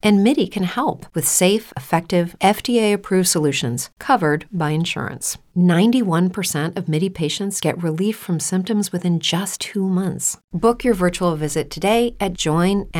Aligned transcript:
And 0.00 0.22
MIDI 0.22 0.46
can 0.46 0.62
help 0.62 1.06
with 1.14 1.26
safe, 1.26 1.72
effective, 1.76 2.36
FDA 2.40 2.92
approved 2.92 3.28
solutions 3.28 3.90
covered 3.98 4.46
by 4.52 4.70
insurance. 4.70 5.38
91% 5.56 6.76
of 6.76 6.88
MIDI 6.88 7.08
patients 7.08 7.60
get 7.60 7.82
relief 7.82 8.16
from 8.16 8.38
symptoms 8.38 8.92
within 8.92 9.18
just 9.18 9.60
two 9.60 9.88
months. 9.88 10.38
Book 10.52 10.84
your 10.84 10.94
virtual 10.94 11.34
visit 11.34 11.68
today 11.70 12.14
at 12.20 12.34
joinmidi.com. 12.34 12.94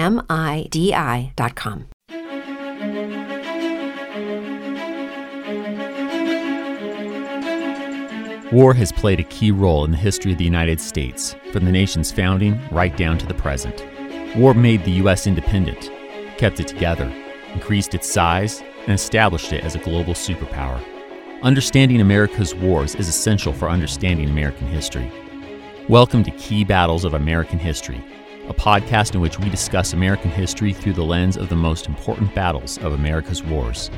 War 8.51 8.73
has 8.73 8.93
played 8.93 9.21
a 9.21 9.25
key 9.25 9.51
role 9.51 9.85
in 9.85 9.91
the 9.91 9.97
history 9.99 10.33
of 10.33 10.39
the 10.39 10.45
United 10.45 10.81
States, 10.81 11.37
from 11.53 11.67
the 11.67 11.71
nation's 11.71 12.11
founding 12.11 12.59
right 12.71 12.97
down 12.97 13.19
to 13.19 13.27
the 13.27 13.35
present. 13.35 13.85
War 14.37 14.55
made 14.55 14.85
the 14.85 14.93
U.S. 15.03 15.27
independent, 15.27 15.91
kept 16.39 16.61
it 16.61 16.69
together, 16.69 17.13
increased 17.53 17.95
its 17.95 18.09
size, 18.09 18.63
and 18.83 18.93
established 18.93 19.53
it 19.53 19.65
as 19.65 19.75
a 19.75 19.81
global 19.81 20.15
superpower. 20.15 20.81
Understanding 21.43 22.01
America's 22.01 22.55
wars 22.55 22.95
is 22.95 23.09
essential 23.09 23.53
for 23.53 23.69
understanding 23.69 24.31
American 24.31 24.69
history. 24.69 25.11
Welcome 25.89 26.23
to 26.23 26.31
Key 26.31 26.65
Battles 26.65 27.05
of 27.05 27.15
American 27.15 27.59
History, 27.59 28.01
a 28.49 28.55
podcast 28.55 29.17
in 29.17 29.21
which 29.21 29.41
we 29.41 29.51
discuss 29.51 29.93
American 29.93 30.31
history 30.31 30.73
through 30.73 30.93
the 30.93 31.05
lens 31.05 31.37
of 31.37 31.49
the 31.49 31.57
most 31.57 31.89
important 31.89 32.33
battles 32.37 32.79
of 32.79 32.93
America's 32.93 33.43
wars. 33.43 33.91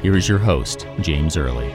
Here 0.00 0.16
is 0.16 0.28
your 0.28 0.38
host, 0.38 0.86
James 1.00 1.36
Early. 1.36 1.70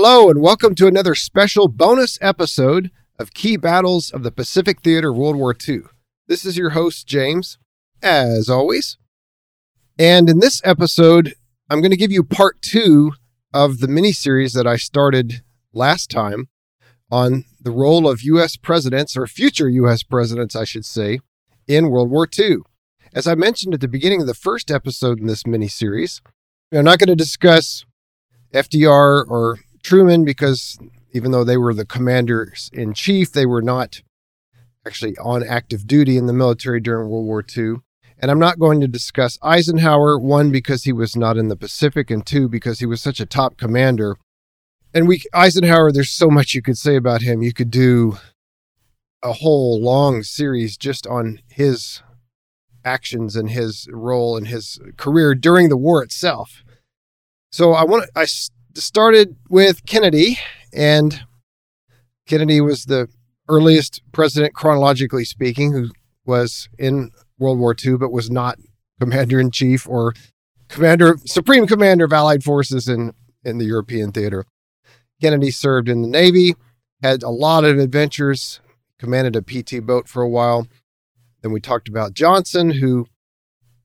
Hello, 0.00 0.30
and 0.30 0.40
welcome 0.40 0.76
to 0.76 0.86
another 0.86 1.16
special 1.16 1.66
bonus 1.66 2.18
episode 2.20 2.92
of 3.18 3.34
Key 3.34 3.56
Battles 3.56 4.12
of 4.12 4.22
the 4.22 4.30
Pacific 4.30 4.80
Theater 4.80 5.12
World 5.12 5.34
War 5.34 5.52
II. 5.68 5.80
This 6.28 6.44
is 6.44 6.56
your 6.56 6.70
host, 6.70 7.08
James, 7.08 7.58
as 8.00 8.48
always. 8.48 8.96
And 9.98 10.30
in 10.30 10.38
this 10.38 10.62
episode, 10.64 11.34
I'm 11.68 11.80
going 11.80 11.90
to 11.90 11.96
give 11.96 12.12
you 12.12 12.22
part 12.22 12.62
two 12.62 13.10
of 13.52 13.80
the 13.80 13.88
mini 13.88 14.12
series 14.12 14.52
that 14.52 14.68
I 14.68 14.76
started 14.76 15.42
last 15.72 16.12
time 16.12 16.48
on 17.10 17.44
the 17.60 17.72
role 17.72 18.08
of 18.08 18.22
U.S. 18.22 18.56
presidents, 18.56 19.16
or 19.16 19.26
future 19.26 19.68
U.S. 19.68 20.04
presidents, 20.04 20.54
I 20.54 20.62
should 20.62 20.84
say, 20.84 21.18
in 21.66 21.90
World 21.90 22.08
War 22.08 22.28
II. 22.38 22.58
As 23.12 23.26
I 23.26 23.34
mentioned 23.34 23.74
at 23.74 23.80
the 23.80 23.88
beginning 23.88 24.20
of 24.20 24.28
the 24.28 24.34
first 24.34 24.70
episode 24.70 25.18
in 25.18 25.26
this 25.26 25.44
mini 25.44 25.66
series, 25.66 26.22
we're 26.70 26.82
not 26.82 27.00
going 27.00 27.08
to 27.08 27.16
discuss 27.16 27.84
FDR 28.54 29.28
or 29.28 29.58
Truman 29.82 30.24
because 30.24 30.78
even 31.12 31.30
though 31.30 31.44
they 31.44 31.56
were 31.56 31.74
the 31.74 31.86
commanders 31.86 32.70
in 32.72 32.94
chief, 32.94 33.32
they 33.32 33.46
were 33.46 33.62
not 33.62 34.02
actually 34.86 35.16
on 35.18 35.46
active 35.46 35.86
duty 35.86 36.16
in 36.16 36.26
the 36.26 36.32
military 36.32 36.80
during 36.80 37.08
World 37.08 37.26
War 37.26 37.44
II. 37.56 37.76
And 38.20 38.30
I'm 38.30 38.38
not 38.38 38.58
going 38.58 38.80
to 38.80 38.88
discuss 38.88 39.38
Eisenhower, 39.42 40.18
one, 40.18 40.50
because 40.50 40.84
he 40.84 40.92
was 40.92 41.14
not 41.14 41.36
in 41.36 41.48
the 41.48 41.56
Pacific, 41.56 42.10
and 42.10 42.26
two, 42.26 42.48
because 42.48 42.80
he 42.80 42.86
was 42.86 43.00
such 43.00 43.20
a 43.20 43.26
top 43.26 43.56
commander. 43.56 44.16
And 44.92 45.06
we, 45.06 45.22
Eisenhower, 45.32 45.92
there's 45.92 46.10
so 46.10 46.28
much 46.28 46.54
you 46.54 46.62
could 46.62 46.78
say 46.78 46.96
about 46.96 47.22
him. 47.22 47.42
You 47.42 47.52
could 47.52 47.70
do 47.70 48.18
a 49.22 49.34
whole 49.34 49.80
long 49.80 50.22
series 50.22 50.76
just 50.76 51.06
on 51.06 51.40
his 51.48 52.02
actions 52.84 53.36
and 53.36 53.50
his 53.50 53.88
role 53.92 54.36
and 54.36 54.48
his 54.48 54.80
career 54.96 55.34
during 55.34 55.68
the 55.68 55.76
war 55.76 56.02
itself. 56.02 56.64
So 57.52 57.72
I 57.72 57.84
want 57.84 58.04
to, 58.04 58.20
I 58.20 58.26
started 58.82 59.36
with 59.48 59.84
Kennedy, 59.86 60.38
and 60.72 61.20
Kennedy 62.26 62.60
was 62.60 62.84
the 62.84 63.08
earliest 63.48 64.02
president, 64.12 64.54
chronologically 64.54 65.24
speaking, 65.24 65.72
who 65.72 65.90
was 66.24 66.68
in 66.78 67.10
World 67.38 67.58
War 67.58 67.74
II, 67.82 67.96
but 67.96 68.12
was 68.12 68.30
not 68.30 68.58
commander 69.00 69.40
in 69.40 69.50
chief 69.50 69.88
or 69.88 70.14
commander, 70.68 71.16
supreme 71.24 71.66
commander 71.66 72.04
of 72.04 72.12
Allied 72.12 72.44
forces 72.44 72.88
in, 72.88 73.12
in 73.44 73.58
the 73.58 73.64
European 73.64 74.12
theater. 74.12 74.44
Kennedy 75.20 75.50
served 75.50 75.88
in 75.88 76.02
the 76.02 76.08
Navy, 76.08 76.54
had 77.02 77.22
a 77.22 77.30
lot 77.30 77.64
of 77.64 77.78
adventures, 77.78 78.60
commanded 78.98 79.36
a 79.36 79.42
PT 79.42 79.84
boat 79.84 80.08
for 80.08 80.22
a 80.22 80.28
while. 80.28 80.66
Then 81.42 81.52
we 81.52 81.60
talked 81.60 81.88
about 81.88 82.14
Johnson, 82.14 82.70
who 82.70 83.06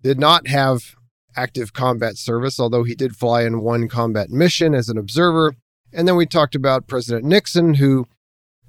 did 0.02 0.20
not 0.20 0.48
have 0.48 0.96
active 1.36 1.74
combat 1.74 2.18
service, 2.18 2.60
although 2.60 2.84
he 2.84 2.96
did 2.96 3.16
fly 3.16 3.44
in 3.44 3.62
one 3.62 3.88
combat 3.88 4.30
mission 4.30 4.74
as 4.74 4.90
an 4.90 4.98
observer. 4.98 5.56
And 5.92 6.08
then 6.08 6.16
we 6.16 6.26
talked 6.26 6.56
about 6.56 6.88
President 6.88 7.24
Nixon, 7.26 7.76
who 7.76 8.08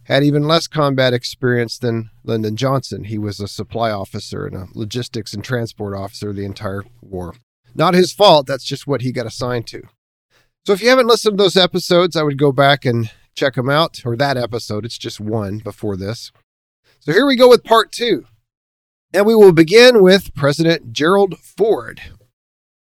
had 0.04 0.22
even 0.22 0.46
less 0.46 0.66
combat 0.66 1.14
experience 1.14 1.78
than 1.78 2.10
Lyndon 2.24 2.56
Johnson. 2.56 3.04
He 3.04 3.18
was 3.18 3.40
a 3.40 3.48
supply 3.48 3.90
officer 3.90 4.46
and 4.46 4.56
a 4.56 4.66
logistics 4.74 5.32
and 5.32 5.42
transport 5.42 5.96
officer 5.96 6.32
the 6.32 6.44
entire 6.44 6.84
war. 7.00 7.34
Not 7.74 7.94
his 7.94 8.12
fault, 8.12 8.46
that's 8.46 8.64
just 8.64 8.86
what 8.86 9.00
he 9.00 9.12
got 9.12 9.26
assigned 9.26 9.66
to. 9.68 9.82
So 10.66 10.72
if 10.72 10.82
you 10.82 10.88
haven't 10.88 11.06
listened 11.06 11.38
to 11.38 11.42
those 11.42 11.56
episodes, 11.56 12.16
I 12.16 12.22
would 12.22 12.38
go 12.38 12.52
back 12.52 12.84
and 12.84 13.10
check 13.34 13.54
them 13.54 13.68
out, 13.68 14.02
or 14.04 14.16
that 14.16 14.36
episode. 14.36 14.84
It's 14.84 14.98
just 14.98 15.20
one 15.20 15.58
before 15.58 15.96
this. 15.96 16.30
So 17.00 17.12
here 17.12 17.26
we 17.26 17.36
go 17.36 17.48
with 17.48 17.64
part 17.64 17.90
two. 17.90 18.26
And 19.12 19.26
we 19.26 19.34
will 19.34 19.52
begin 19.52 20.02
with 20.02 20.34
President 20.34 20.92
Gerald 20.92 21.38
Ford. 21.38 22.00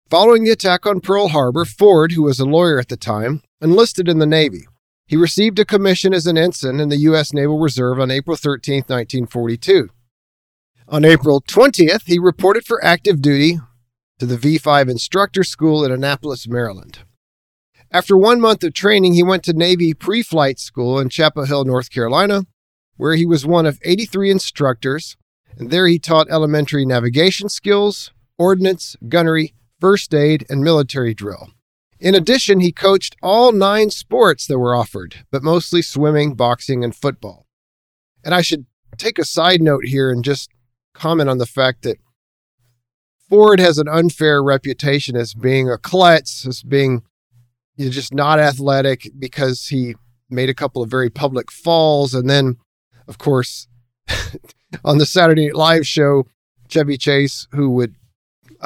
Following 0.09 0.45
the 0.45 0.53
attack 0.53 0.87
on 0.87 1.01
Pearl 1.01 1.29
Harbor, 1.29 1.65
Ford, 1.65 2.13
who 2.13 2.23
was 2.23 2.39
a 2.39 2.45
lawyer 2.45 2.79
at 2.79 2.89
the 2.89 2.97
time, 2.97 3.43
enlisted 3.61 4.09
in 4.09 4.21
the 4.21 4.27
Navy. 4.27 4.69
He 5.09 5.17
received 5.17 5.59
a 5.59 5.65
commission 5.65 6.15
as 6.15 6.29
an 6.29 6.39
ensign 6.39 6.79
in 6.79 6.91
the 6.91 6.99
U.S. 6.99 7.33
Naval 7.33 7.59
Reserve 7.59 7.99
on 7.99 8.13
April 8.13 8.37
13, 8.37 8.85
1942. 8.87 9.89
On 10.87 11.05
April 11.05 11.41
20th, 11.41 12.07
he 12.07 12.21
reported 12.21 12.65
for 12.65 12.85
active 12.85 13.21
duty 13.21 13.59
to 14.21 14.27
the 14.27 14.37
V 14.37 14.59
5 14.59 14.89
instructor 14.89 15.43
school 15.43 15.85
in 15.85 15.91
Annapolis, 15.91 16.47
Maryland. 16.47 17.01
After 17.91 18.17
one 18.17 18.41
month 18.41 18.63
of 18.63 18.75
training, 18.75 19.15
he 19.15 19.25
went 19.25 19.43
to 19.45 19.55
Navy 19.55 19.93
pre 19.93 20.23
flight 20.23 20.61
school 20.61 21.01
in 21.01 21.09
Chapel 21.09 21.47
Hill, 21.47 21.65
North 21.65 21.91
Carolina, 21.91 22.45
where 22.97 23.17
he 23.17 23.27
was 23.27 23.45
one 23.45 23.67
of 23.67 23.81
83 23.85 24.31
instructors, 24.31 25.17
and 25.59 25.73
there 25.73 25.89
he 25.89 25.99
taught 25.99 26.31
elementary 26.31 26.87
navigation 26.87 27.49
skills, 27.49 28.13
ordnance, 28.39 28.95
gunnery, 29.09 29.53
first 29.81 30.15
aid, 30.15 30.45
and 30.49 30.63
military 30.63 31.15
drill. 31.15 31.51
In 31.99 32.15
addition, 32.15 32.61
he 32.61 32.73
coached 32.73 33.17
all 33.23 33.53
nine 33.53 33.91
sports 33.91 34.47
that 34.47 34.59
were 34.59 34.75
offered, 34.75 35.25
but 35.31 35.43
mostly 35.43 35.83
swimming, 35.83 36.35
boxing, 36.35 36.85
and 36.85 36.95
football. 36.95 37.47
And 38.25 38.35
I 38.35 38.43
should 38.43 38.67
take 38.97 39.19
a 39.19 39.25
side 39.25 39.63
note 39.63 39.87
here 39.87 40.11
and 40.11 40.25
just 40.25 40.51
comment 40.95 41.31
on 41.31 41.39
the 41.39 41.47
fact 41.47 41.83
that 41.83 41.99
Ford 43.29 43.61
has 43.61 43.79
an 43.79 43.89
unfair 43.89 44.43
reputation 44.43 45.17
as 45.17 45.35
being 45.35 45.71
a 45.71 45.79
klutz, 45.79 46.47
as 46.47 46.63
being 46.63 47.03
you 47.77 47.87
know, 47.87 47.91
just 47.91 48.15
not 48.15 48.39
athletic 48.39 49.11
because 49.19 49.67
he 49.67 49.97
made 50.31 50.49
a 50.49 50.55
couple 50.55 50.83
of 50.83 50.91
very 50.91 51.11
public 51.11 51.51
falls. 51.51 52.15
And 52.15 52.29
then, 52.29 52.57
of 53.09 53.19
course, 53.19 53.69
on 54.85 54.99
the 54.99 55.07
Saturday 55.07 55.47
Night 55.47 55.57
Live 55.57 55.87
show, 55.87 56.27
Chevy 56.69 56.97
Chase, 56.97 57.49
who 57.53 57.71
would 57.71 57.95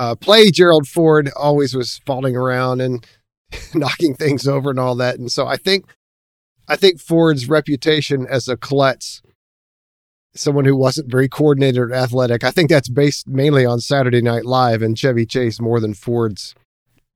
uh, 0.01 0.15
play 0.15 0.51
Gerald 0.51 0.89
Ford 0.89 1.31
always 1.37 1.75
was 1.75 2.01
falling 2.07 2.35
around 2.35 2.81
and 2.81 3.07
knocking 3.75 4.15
things 4.15 4.49
over 4.49 4.71
and 4.71 4.81
all 4.81 4.95
that. 4.95 5.19
And 5.19 5.31
so 5.31 5.47
I 5.47 5.59
think 5.59 5.85
I 6.67 6.77
think 6.77 7.01
Ford's 7.01 7.51
reputation 7.51 8.27
as 8.27 8.49
a 8.49 8.57
klutz, 8.57 9.21
someone 10.35 10.65
who 10.65 10.77
wasn't 10.77 11.11
very 11.11 11.29
coordinated 11.29 11.79
or 11.79 11.93
athletic, 11.93 12.45
I 12.45 12.51
think 12.51 12.71
that's 12.71 12.89
based 12.89 13.29
mainly 13.29 13.67
on 13.67 13.81
Saturday 13.81 14.23
Night 14.23 14.47
Live 14.47 14.81
and 14.81 14.97
Chevy 14.97 15.27
Chase 15.27 15.61
more 15.61 15.81
than 15.81 15.93
Ford's 15.93 16.55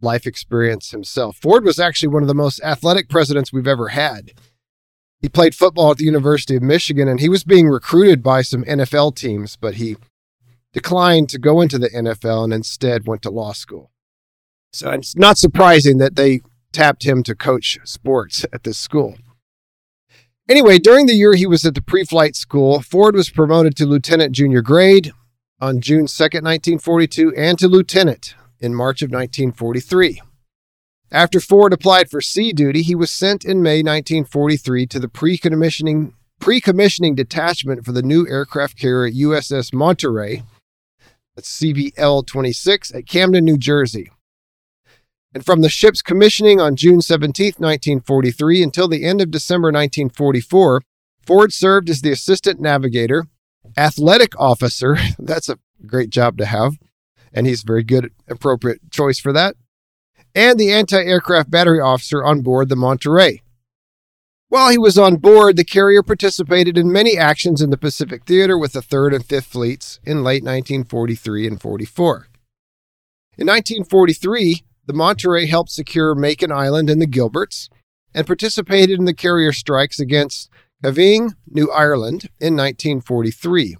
life 0.02 0.26
experience 0.26 0.90
himself. 0.90 1.38
Ford 1.38 1.64
was 1.64 1.78
actually 1.78 2.08
one 2.08 2.22
of 2.22 2.28
the 2.28 2.34
most 2.34 2.60
athletic 2.62 3.08
presidents 3.08 3.50
we've 3.50 3.66
ever 3.66 3.88
had. 3.88 4.32
He 5.22 5.30
played 5.30 5.54
football 5.54 5.92
at 5.92 5.96
the 5.96 6.04
University 6.04 6.56
of 6.56 6.62
Michigan 6.62 7.08
and 7.08 7.20
he 7.20 7.30
was 7.30 7.44
being 7.44 7.66
recruited 7.66 8.22
by 8.22 8.42
some 8.42 8.62
NFL 8.64 9.16
teams, 9.16 9.56
but 9.56 9.76
he 9.76 9.96
declined 10.74 11.30
to 11.30 11.38
go 11.38 11.62
into 11.62 11.78
the 11.78 11.88
NFL 11.88 12.44
and 12.44 12.52
instead 12.52 13.06
went 13.06 13.22
to 13.22 13.30
law 13.30 13.52
school. 13.52 13.90
So 14.72 14.90
it's 14.90 15.16
not 15.16 15.38
surprising 15.38 15.98
that 15.98 16.16
they 16.16 16.42
tapped 16.72 17.04
him 17.04 17.22
to 17.22 17.34
coach 17.34 17.78
sports 17.84 18.44
at 18.52 18.64
this 18.64 18.76
school. 18.76 19.16
Anyway, 20.48 20.78
during 20.78 21.06
the 21.06 21.14
year 21.14 21.34
he 21.34 21.46
was 21.46 21.64
at 21.64 21.74
the 21.74 21.80
pre 21.80 22.04
flight 22.04 22.36
school, 22.36 22.82
Ford 22.82 23.14
was 23.14 23.30
promoted 23.30 23.76
to 23.76 23.86
lieutenant 23.86 24.32
junior 24.32 24.60
grade 24.60 25.12
on 25.60 25.80
June 25.80 26.06
2, 26.06 26.22
1942, 26.22 27.32
and 27.34 27.58
to 27.58 27.68
lieutenant 27.68 28.34
in 28.60 28.74
March 28.74 29.00
of 29.00 29.10
1943. 29.10 30.20
After 31.10 31.38
Ford 31.38 31.72
applied 31.72 32.10
for 32.10 32.20
sea 32.20 32.52
duty, 32.52 32.82
he 32.82 32.96
was 32.96 33.10
sent 33.10 33.44
in 33.44 33.62
May 33.62 33.78
1943 33.78 34.86
to 34.88 34.98
the 34.98 35.08
pre-commissioning 35.08 36.14
pre-commissioning 36.40 37.14
detachment 37.14 37.84
for 37.84 37.92
the 37.92 38.02
new 38.02 38.28
aircraft 38.28 38.76
carrier 38.76 39.10
USS 39.10 39.72
Monterey, 39.72 40.42
that's 41.34 41.60
CVL 41.60 42.26
26 42.26 42.94
at 42.94 43.06
Camden, 43.06 43.44
New 43.44 43.58
Jersey. 43.58 44.10
And 45.34 45.44
from 45.44 45.62
the 45.62 45.68
ship's 45.68 46.00
commissioning 46.00 46.60
on 46.60 46.76
June 46.76 47.00
17, 47.00 47.54
1943 47.58 48.62
until 48.62 48.86
the 48.86 49.04
end 49.04 49.20
of 49.20 49.32
December 49.32 49.68
1944, 49.68 50.82
Ford 51.26 51.52
served 51.52 51.90
as 51.90 52.02
the 52.02 52.12
assistant 52.12 52.60
navigator, 52.60 53.26
athletic 53.76 54.38
officer, 54.38 54.96
that's 55.18 55.48
a 55.48 55.58
great 55.86 56.10
job 56.10 56.38
to 56.38 56.46
have, 56.46 56.74
and 57.32 57.46
he's 57.46 57.62
very 57.62 57.82
good, 57.82 58.12
appropriate 58.28 58.90
choice 58.92 59.18
for 59.18 59.32
that, 59.32 59.56
and 60.34 60.58
the 60.58 60.72
anti 60.72 60.98
aircraft 60.98 61.50
battery 61.50 61.80
officer 61.80 62.24
on 62.24 62.42
board 62.42 62.68
the 62.68 62.76
Monterey. 62.76 63.42
While 64.54 64.70
he 64.70 64.78
was 64.78 64.96
on 64.96 65.16
board, 65.16 65.56
the 65.56 65.64
carrier 65.64 66.00
participated 66.04 66.78
in 66.78 66.92
many 66.92 67.18
actions 67.18 67.60
in 67.60 67.70
the 67.70 67.76
Pacific 67.76 68.22
Theater 68.24 68.56
with 68.56 68.74
the 68.74 68.80
3rd 68.80 69.16
and 69.16 69.24
5th 69.26 69.46
Fleets 69.46 69.98
in 70.04 70.22
late 70.22 70.44
1943 70.44 71.48
and 71.48 71.60
44. 71.60 72.28
In 73.36 73.48
1943, 73.48 74.62
the 74.86 74.92
Monterey 74.92 75.46
helped 75.46 75.72
secure 75.72 76.14
Makin 76.14 76.52
Island 76.52 76.88
and 76.88 77.02
the 77.02 77.08
Gilberts 77.08 77.68
and 78.14 78.28
participated 78.28 78.96
in 78.96 79.06
the 79.06 79.12
carrier 79.12 79.50
strikes 79.52 79.98
against 79.98 80.48
Kavieng, 80.84 81.32
New 81.48 81.68
Ireland, 81.72 82.28
in 82.38 82.54
1943. 82.54 83.76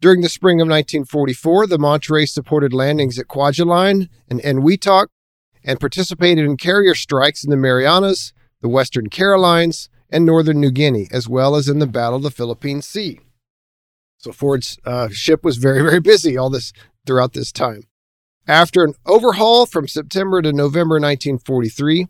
During 0.00 0.22
the 0.22 0.30
spring 0.30 0.62
of 0.62 0.68
1944, 0.68 1.66
the 1.66 1.78
Monterey 1.78 2.24
supported 2.24 2.72
landings 2.72 3.18
at 3.18 3.28
Kwajalein 3.28 4.08
and 4.30 4.40
Eniwetok 4.40 5.08
and 5.62 5.78
participated 5.78 6.46
in 6.46 6.56
carrier 6.56 6.94
strikes 6.94 7.44
in 7.44 7.50
the 7.50 7.58
Marianas, 7.58 8.32
the 8.64 8.68
Western 8.70 9.10
Carolines, 9.10 9.90
and 10.08 10.24
northern 10.24 10.58
New 10.58 10.70
Guinea, 10.70 11.06
as 11.12 11.28
well 11.28 11.54
as 11.54 11.68
in 11.68 11.80
the 11.80 11.86
Battle 11.86 12.16
of 12.16 12.22
the 12.22 12.30
Philippine 12.30 12.80
Sea. 12.80 13.20
So 14.16 14.32
Ford's 14.32 14.78
uh, 14.86 15.10
ship 15.10 15.44
was 15.44 15.58
very, 15.58 15.82
very 15.82 16.00
busy 16.00 16.38
all 16.38 16.48
this 16.48 16.72
throughout 17.06 17.34
this 17.34 17.52
time. 17.52 17.82
After 18.48 18.82
an 18.82 18.94
overhaul 19.04 19.66
from 19.66 19.86
September 19.86 20.40
to 20.40 20.50
November 20.50 20.94
1943, 20.94 22.06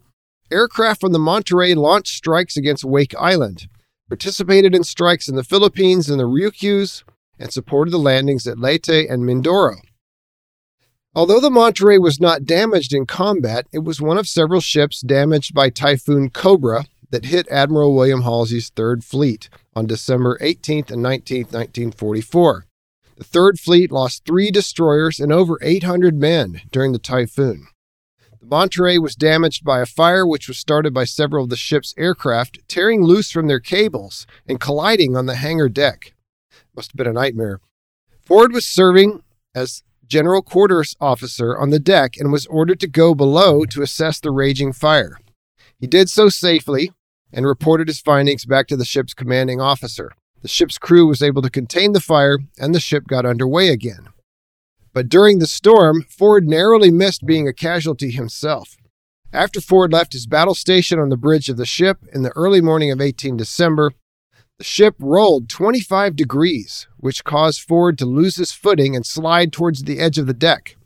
aircraft 0.53 1.01
from 1.01 1.12
the 1.12 1.19
Monterey 1.19 1.75
launched 1.75 2.15
strikes 2.15 2.56
against 2.56 2.85
Wake 2.85 3.17
Island, 3.19 3.67
participated 4.09 4.77
in 4.77 4.85
strikes 4.85 5.27
in 5.27 5.35
the 5.35 5.43
Philippines 5.43 6.09
and 6.09 6.21
the 6.21 6.29
Ryukyus, 6.29 7.03
and 7.37 7.53
supported 7.53 7.91
the 7.91 7.99
landings 7.99 8.47
at 8.47 8.61
Leyte 8.61 9.11
and 9.11 9.25
Mindoro. 9.25 9.75
Although 11.16 11.38
the 11.38 11.50
Monterey 11.50 11.99
was 11.99 12.20
not 12.20 12.44
damaged 12.44 12.93
in 12.93 13.06
combat, 13.06 13.69
it 13.72 13.84
was 13.84 14.00
one 14.00 14.19
of 14.19 14.26
several 14.26 14.61
ships 14.61 15.00
damaged 15.00 15.55
by 15.55 15.70
Typhoon 15.70 16.28
Cobra 16.28 16.87
that 17.11 17.26
hit 17.26 17.46
Admiral 17.49 17.94
William 17.94 18.22
Halsey's 18.22 18.70
Third 18.70 19.05
Fleet 19.05 19.49
on 19.76 19.87
December 19.87 20.37
18th 20.40 20.90
and 20.90 21.05
19th, 21.05 21.52
1944. 21.52 22.66
The 23.16 23.22
Third 23.22 23.61
Fleet 23.61 23.93
lost 23.93 24.25
three 24.25 24.50
destroyers 24.50 25.20
and 25.20 25.32
over 25.32 25.56
800 25.62 26.19
men 26.19 26.62
during 26.72 26.90
the 26.90 26.99
typhoon. 26.99 27.69
The 28.40 28.46
Monterey 28.46 28.99
was 28.99 29.14
damaged 29.14 29.64
by 29.64 29.78
a 29.78 29.87
fire 29.87 30.26
which 30.26 30.49
was 30.49 30.58
started 30.58 30.93
by 30.93 31.05
several 31.05 31.44
of 31.44 31.50
the 31.50 31.56
ship's 31.56 31.94
aircraft 31.96 32.58
tearing 32.67 33.05
loose 33.05 33.31
from 33.31 33.46
their 33.46 33.60
cables 33.60 34.26
and 34.49 34.58
colliding 34.58 35.17
on 35.17 35.26
the 35.26 35.37
hangar 35.37 35.69
deck. 35.69 36.14
Must 36.75 36.90
have 36.90 36.96
been 36.96 37.06
a 37.06 37.12
nightmare. 37.12 37.60
Ford 38.20 38.52
was 38.52 38.67
serving 38.67 39.22
as 39.55 39.84
general 40.14 40.43
quarters 40.43 40.94
officer 41.00 41.58
on 41.58 41.70
the 41.70 41.81
deck 41.81 42.16
and 42.16 42.31
was 42.31 42.46
ordered 42.46 42.78
to 42.78 42.87
go 42.87 43.16
below 43.16 43.64
to 43.64 43.82
assess 43.82 44.20
the 44.20 44.31
raging 44.31 44.72
fire. 44.72 45.19
He 45.81 45.88
did 45.88 46.08
so 46.08 46.28
safely 46.28 46.93
and 47.32 47.44
reported 47.44 47.88
his 47.88 48.00
findings 48.00 48.44
back 48.44 48.69
to 48.69 48.76
the 48.76 48.84
ship's 48.84 49.12
commanding 49.12 49.61
officer. 49.61 50.12
The 50.43 50.46
ship's 50.46 50.78
crew 50.78 51.08
was 51.08 51.20
able 51.20 51.43
to 51.43 51.50
contain 51.50 51.94
the 51.94 52.00
fire 52.00 52.38
and 52.61 52.72
the 52.72 52.78
ship 52.78 53.08
got 53.08 53.26
underway 53.26 53.70
again. 53.70 54.11
But 54.93 55.08
during 55.08 55.40
the 55.40 55.49
storm, 55.49 56.05
Ford 56.08 56.46
narrowly 56.46 56.93
missed 56.93 57.26
being 57.26 57.49
a 57.49 57.52
casualty 57.52 58.12
himself. 58.12 58.76
After 59.32 59.60
Ford 59.60 59.93
left 59.93 60.12
his 60.12 60.28
battle 60.28 60.55
station 60.55 61.00
on 61.00 61.08
the 61.08 61.17
bridge 61.17 61.49
of 61.49 61.56
the 61.56 61.67
ship 61.67 61.99
in 62.12 62.22
the 62.22 62.32
early 62.37 62.60
morning 62.60 62.93
of 62.93 63.00
18 63.00 63.37
December, 63.37 63.90
the 64.59 64.65
ship 64.65 64.95
rolled 64.99 65.49
25 65.49 66.15
degrees, 66.15 66.87
which 66.97 67.25
caused 67.25 67.61
Ford 67.61 67.99
to 67.99 68.06
lose 68.06 68.37
his 68.37 68.53
footing 68.53 68.95
and 68.95 69.05
slide 69.05 69.53
towards 69.53 69.83
the 69.83 69.99
edge 69.99 70.19
of 70.19 70.27
the 70.27 70.35
deck. 70.35 70.77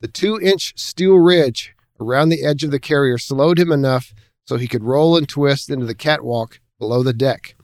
The 0.00 0.08
two 0.08 0.38
inch 0.40 0.74
steel 0.76 1.16
ridge 1.16 1.74
around 2.00 2.28
the 2.28 2.44
edge 2.44 2.62
of 2.62 2.70
the 2.70 2.78
carrier 2.78 3.18
slowed 3.18 3.58
him 3.58 3.72
enough 3.72 4.12
so 4.46 4.56
he 4.56 4.68
could 4.68 4.84
roll 4.84 5.16
and 5.16 5.28
twist 5.28 5.70
into 5.70 5.86
the 5.86 5.94
catwalk 5.94 6.60
below 6.78 7.02
the 7.02 7.12
deck. 7.12 7.56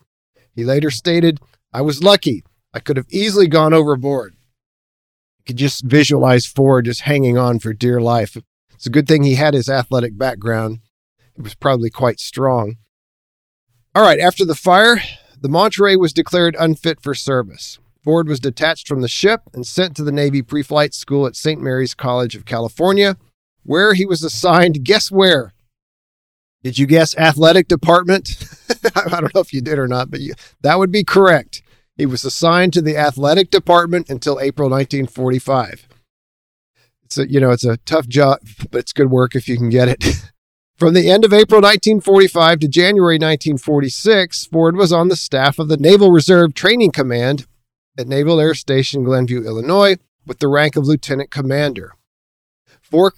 He 0.55 0.65
later 0.65 0.91
stated, 0.91 1.41
I 1.73 1.83
was 1.83 2.03
lucky. 2.03 2.45
I 2.73 2.81
could 2.81 2.97
have 2.97 3.07
easily 3.11 3.47
gone 3.47 3.73
overboard 3.73 4.35
You 5.39 5.45
could 5.47 5.57
just 5.57 5.85
visualize 5.85 6.47
Ford 6.47 6.87
just 6.87 7.03
hanging 7.03 7.39
on 7.39 7.59
for 7.61 7.73
dear 7.73 8.01
life. 8.01 8.37
It's 8.73 8.87
a 8.87 8.91
good 8.91 9.07
thing 9.07 9.23
he 9.23 9.37
had 9.37 9.55
his 9.55 9.69
athletic 9.69 10.19
background. 10.19 10.81
It 11.37 11.43
was 11.43 11.55
probably 11.55 11.91
quite 11.91 12.19
strong. 12.19 12.77
All 13.95 14.03
right, 14.03 14.19
after 14.19 14.45
the 14.45 14.57
fire, 14.57 15.01
the 15.45 15.51
Monterey 15.51 15.95
was 15.95 16.15
declared 16.15 16.57
unfit 16.59 17.03
for 17.03 17.15
service. 17.15 17.79
Ford 18.03 18.29
was 18.29 18.41
detached 18.41 18.89
from 18.89 19.03
the 19.03 19.09
ship 19.09 19.43
and 19.53 19.67
sent 19.67 19.95
to 19.95 20.03
the 20.03 20.11
Navy 20.11 20.41
pre 20.41 20.63
flight 20.63 20.95
school 20.95 21.27
at 21.27 21.37
St. 21.37 21.61
Mary's 21.61 21.93
College 21.95 22.35
of 22.35 22.47
California, 22.47 23.19
where 23.63 23.93
he 23.93 24.07
was 24.07 24.25
assigned, 24.25 24.85
guess 24.85 25.11
where? 25.11 25.53
Did 26.63 26.79
you 26.79 26.87
guess 26.87 27.15
athletic 27.19 27.69
department? 27.69 28.43
I 28.97 29.21
don't 29.21 29.35
know 29.35 29.43
if 29.43 29.53
you 29.53 29.61
did 29.61 29.79
or 29.79 29.87
not, 29.87 30.11
but 30.11 30.21
you, 30.21 30.33
that 30.63 30.79
would 30.79 30.91
be 30.91 31.05
correct. 31.05 31.61
He 31.99 32.07
was 32.07 32.25
assigned 32.25 32.73
to 32.73 32.81
the 32.81 32.97
athletic 32.97 33.51
department 33.51 34.09
until 34.09 34.41
April 34.41 34.71
1945. 34.71 35.87
It's 37.05 37.19
a, 37.19 37.31
you 37.31 37.39
know, 37.39 37.51
it's 37.51 37.67
a 37.67 37.77
tough 37.77 38.09
job, 38.09 38.39
but 38.71 38.79
it's 38.79 38.95
good 38.95 39.11
work 39.11 39.37
if 39.37 39.47
you 39.47 39.59
can 39.59 39.69
get 39.69 39.89
it. 39.89 40.25
From 40.77 40.93
the 40.93 41.09
end 41.09 41.25
of 41.25 41.33
April 41.33 41.61
1945 41.61 42.59
to 42.59 42.69
January 42.69 43.15
1946, 43.15 44.47
Ford 44.47 44.75
was 44.75 44.93
on 44.93 45.07
the 45.07 45.15
staff 45.15 45.61
of 45.61 45.69
the 45.69 45.77
Naval 45.77 46.11
Reserve 46.11 46.53
Training 46.53 46.91
Command 46.91 47.47
at 47.97 48.09
Naval 48.09 48.41
Air 48.41 48.55
Station 48.55 49.05
Glenview, 49.05 49.45
Illinois, 49.45 49.99
with 50.27 50.41
the 50.41 50.49
rank 50.49 50.75
of 50.75 50.85
lieutenant 50.85 51.31
commander. 51.31 51.93
Ford 52.83 53.15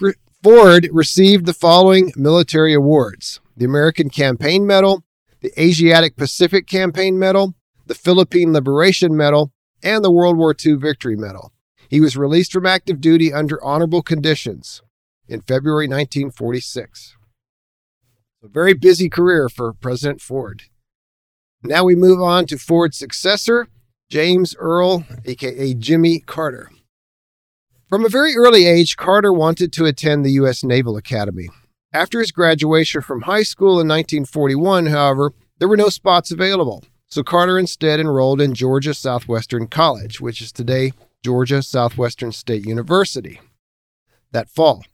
received 0.93 1.47
the 1.47 1.55
following 1.55 2.13
military 2.15 2.75
awards 2.75 3.41
the 3.57 3.65
American 3.65 4.11
Campaign 4.11 4.67
Medal, 4.67 5.03
the 5.41 5.59
Asiatic 5.59 6.15
Pacific 6.15 6.67
Campaign 6.67 7.19
Medal, 7.19 7.55
the 7.87 7.95
Philippine 7.95 8.53
Liberation 8.53 9.17
Medal, 9.17 9.51
and 9.83 10.05
the 10.05 10.13
World 10.13 10.37
War 10.37 10.55
II 10.55 10.75
Victory 10.75 11.17
Medal. 11.17 11.53
He 11.89 12.03
was 12.03 12.19
released 12.19 12.53
from 12.53 12.67
active 12.67 13.01
duty 13.01 13.33
under 13.33 13.65
honorable 13.65 14.03
conditions 14.03 14.83
in 15.27 15.41
February 15.41 15.87
1946. 15.87 17.17
A 18.43 18.49
very 18.49 18.75
busy 18.75 19.09
career 19.09 19.49
for 19.49 19.73
President 19.73 20.21
Ford. 20.21 20.65
Now 21.63 21.85
we 21.85 21.95
move 21.95 22.21
on 22.21 22.47
to 22.47 22.59
Ford's 22.59 22.99
successor, 22.99 23.67
James 24.11 24.55
Earl, 24.59 25.05
aka 25.25 25.73
Jimmy 25.75 26.21
Carter. 26.21 26.71
From 27.89 28.05
a 28.05 28.11
very 28.11 28.37
early 28.37 28.67
age, 28.67 28.97
Carter 28.97 29.33
wanted 29.33 29.73
to 29.73 29.87
attend 29.87 30.25
the 30.25 30.33
U.S. 30.33 30.63
Naval 30.63 30.97
Academy. 30.97 31.49
After 31.95 32.21
his 32.21 32.31
graduation 32.31 33.01
from 33.01 33.23
high 33.23 33.43
school 33.43 33.81
in 33.81 33.89
1941, 33.89 34.87
however, 34.87 35.33
there 35.59 35.69
were 35.69 35.77
no 35.77 35.89
spots 35.89 36.31
available. 36.31 36.85
So 37.07 37.23
Carter 37.23 37.59
instead 37.59 38.01
enrolled 38.01 38.43
in 38.43 38.53
Georgia 38.53 38.93
Southwestern 38.93 39.67
College, 39.67 40.21
which 40.21 40.43
is 40.43 40.53
today 40.53 40.93
Georgia 41.25 41.63
Southwestern 41.63 42.33
State 42.33 42.67
University, 42.67 43.41
that 44.33 44.51
fall. 44.51 44.85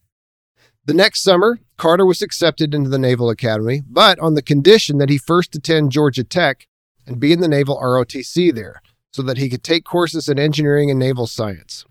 The 0.84 0.94
next 0.94 1.22
summer, 1.22 1.58
Carter 1.82 2.06
was 2.06 2.22
accepted 2.22 2.74
into 2.74 2.88
the 2.88 2.96
Naval 2.96 3.28
Academy, 3.28 3.82
but 3.90 4.16
on 4.20 4.34
the 4.34 4.40
condition 4.40 4.98
that 4.98 5.08
he 5.08 5.18
first 5.18 5.56
attend 5.56 5.90
Georgia 5.90 6.22
Tech 6.22 6.68
and 7.08 7.18
be 7.18 7.32
in 7.32 7.40
the 7.40 7.48
Naval 7.48 7.76
ROTC 7.76 8.54
there, 8.54 8.80
so 9.12 9.20
that 9.22 9.36
he 9.36 9.48
could 9.48 9.64
take 9.64 9.82
courses 9.84 10.28
in 10.28 10.38
engineering 10.38 10.92
and 10.92 10.98
naval 11.00 11.26
science. 11.26 11.84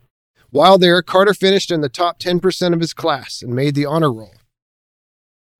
While 0.50 0.78
there, 0.78 1.02
Carter 1.02 1.34
finished 1.34 1.72
in 1.72 1.82
the 1.82 1.90
top 1.90 2.20
10% 2.20 2.74
of 2.74 2.80
his 2.80 2.94
class 2.94 3.42
and 3.42 3.54
made 3.54 3.76
the 3.76 3.86
honor 3.86 4.14
roll. 4.14 4.32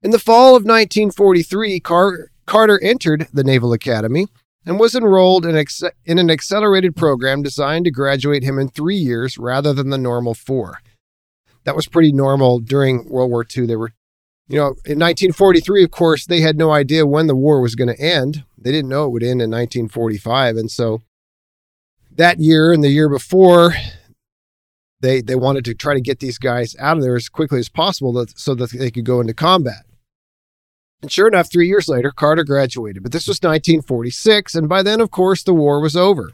In 0.02 0.12
the 0.12 0.18
fall 0.18 0.56
of 0.56 0.64
1943, 0.64 1.82
Car- 1.82 2.30
Carter 2.46 2.80
entered 2.82 3.28
the 3.34 3.44
Naval 3.44 3.74
Academy 3.74 4.28
and 4.66 4.80
was 4.80 4.96
enrolled 4.96 5.46
in, 5.46 5.58
ex- 5.58 5.84
in 6.06 6.20
an 6.20 6.32
accelerated 6.32 6.96
program 6.96 7.42
designed 7.42 7.84
to 7.84 7.92
graduate 7.92 8.44
him 8.44 8.58
in 8.58 8.70
three 8.70 8.96
years 8.96 9.38
rather 9.38 9.74
than 9.74 9.90
the 9.90 9.98
normal 9.98 10.34
four. 10.34 10.80
That 11.66 11.76
was 11.76 11.90
pretty 11.90 12.14
normal 12.14 12.60
during 12.60 13.10
World 13.10 13.30
War 13.30 13.46
II. 13.46 13.66
They 13.66 13.76
were, 13.76 13.92
you 14.52 14.58
know, 14.58 14.76
in 14.84 15.00
1943, 15.00 15.86
of 15.86 15.92
course, 15.92 16.26
they 16.26 16.42
had 16.42 16.58
no 16.58 16.72
idea 16.72 17.08
when 17.08 17.28
the 17.28 17.36
war 17.36 17.62
was 17.62 17.74
going 17.74 17.88
to 17.88 18.00
end. 18.02 18.44
They 18.58 18.72
didn't 18.72 18.90
know 18.90 19.06
it 19.06 19.12
would 19.12 19.24
end 19.24 19.42
in 19.42 19.50
1945. 19.50 20.58
And 20.58 20.70
so 20.70 21.02
that 22.12 22.42
year 22.42 22.74
and 22.74 22.84
the 22.84 22.90
year 22.90 23.08
before, 23.08 23.74
they 25.00 25.22
they 25.22 25.36
wanted 25.36 25.64
to 25.66 25.74
try 25.74 25.94
to 25.94 26.02
get 26.02 26.20
these 26.20 26.38
guys 26.38 26.76
out 26.80 26.98
of 26.98 27.04
there 27.04 27.16
as 27.16 27.30
quickly 27.30 27.60
as 27.60 27.70
possible 27.70 28.26
so 28.36 28.54
that 28.56 28.72
they 28.72 28.92
could 28.92 29.06
go 29.06 29.22
into 29.22 29.34
combat. 29.34 29.86
And 31.02 31.10
sure 31.10 31.30
enough, 31.30 31.50
three 31.50 31.68
years 31.68 31.88
later, 31.88 32.12
Carter 32.12 32.44
graduated. 32.44 33.04
But 33.04 33.14
this 33.14 33.28
was 33.28 33.38
1946, 33.38 34.54
and 34.54 34.68
by 34.68 34.84
then, 34.84 35.00
of 35.00 35.12
course, 35.12 35.44
the 35.44 35.54
war 35.54 35.80
was 35.80 35.96
over. 35.96 36.32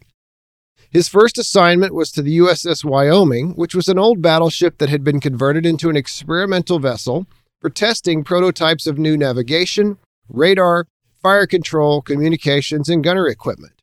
His 0.89 1.07
first 1.07 1.37
assignment 1.37 1.93
was 1.93 2.11
to 2.11 2.23
the 2.23 2.39
USS 2.39 2.83
Wyoming, 2.83 3.51
which 3.51 3.75
was 3.75 3.87
an 3.87 3.99
old 3.99 4.23
battleship 4.23 4.79
that 4.79 4.89
had 4.89 5.03
been 5.03 5.19
converted 5.19 5.67
into 5.67 5.89
an 5.89 5.95
experimental 5.95 6.79
vessel 6.79 7.27
for 7.61 7.69
testing 7.69 8.23
prototypes 8.23 8.87
of 8.87 8.97
new 8.97 9.17
navigation, 9.17 9.97
radar, 10.29 10.87
fire 11.21 11.47
control, 11.47 12.01
communications, 12.01 12.89
and 12.89 13.03
gunner 13.03 13.27
equipment. 13.27 13.73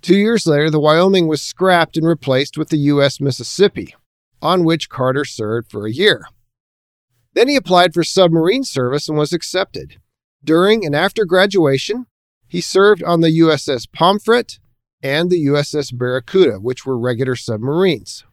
Two 0.00 0.16
years 0.16 0.46
later, 0.46 0.70
the 0.70 0.80
Wyoming 0.80 1.26
was 1.26 1.42
scrapped 1.42 1.96
and 1.96 2.06
replaced 2.06 2.56
with 2.56 2.68
the 2.68 2.78
U.S. 2.78 3.20
Mississippi, 3.20 3.94
on 4.40 4.64
which 4.64 4.88
Carter 4.88 5.24
served 5.24 5.70
for 5.70 5.86
a 5.86 5.92
year. 5.92 6.26
Then 7.34 7.48
he 7.48 7.56
applied 7.56 7.94
for 7.94 8.04
submarine 8.04 8.64
service 8.64 9.08
and 9.08 9.18
was 9.18 9.32
accepted. 9.32 10.00
During 10.44 10.84
and 10.84 10.94
after 10.94 11.24
graduation, 11.24 12.06
he 12.46 12.60
served 12.60 13.02
on 13.02 13.20
the 13.20 13.40
USS 13.40 13.88
Pomfret 13.90 14.58
and 15.02 15.30
the 15.30 15.46
USS 15.46 15.96
Barracuda, 15.96 16.58
which 16.58 16.86
were 16.86 16.98
regular 16.98 17.36
submarines. 17.36 18.24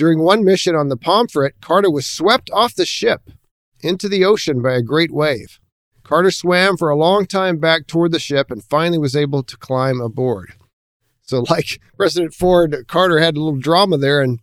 During 0.00 0.20
one 0.20 0.46
mission 0.46 0.74
on 0.74 0.88
the 0.88 0.96
Pomfret, 0.96 1.60
Carter 1.60 1.90
was 1.90 2.06
swept 2.06 2.48
off 2.54 2.74
the 2.74 2.86
ship 2.86 3.28
into 3.80 4.08
the 4.08 4.24
ocean 4.24 4.62
by 4.62 4.72
a 4.72 4.80
great 4.80 5.12
wave. 5.12 5.60
Carter 6.04 6.30
swam 6.30 6.78
for 6.78 6.88
a 6.88 6.96
long 6.96 7.26
time 7.26 7.58
back 7.58 7.86
toward 7.86 8.10
the 8.10 8.18
ship 8.18 8.50
and 8.50 8.64
finally 8.64 8.96
was 8.96 9.14
able 9.14 9.42
to 9.42 9.58
climb 9.58 10.00
aboard. 10.00 10.54
So, 11.20 11.44
like 11.50 11.82
President 11.98 12.32
Ford, 12.32 12.86
Carter 12.88 13.18
had 13.18 13.36
a 13.36 13.40
little 13.40 13.60
drama 13.60 13.98
there, 13.98 14.22
and, 14.22 14.40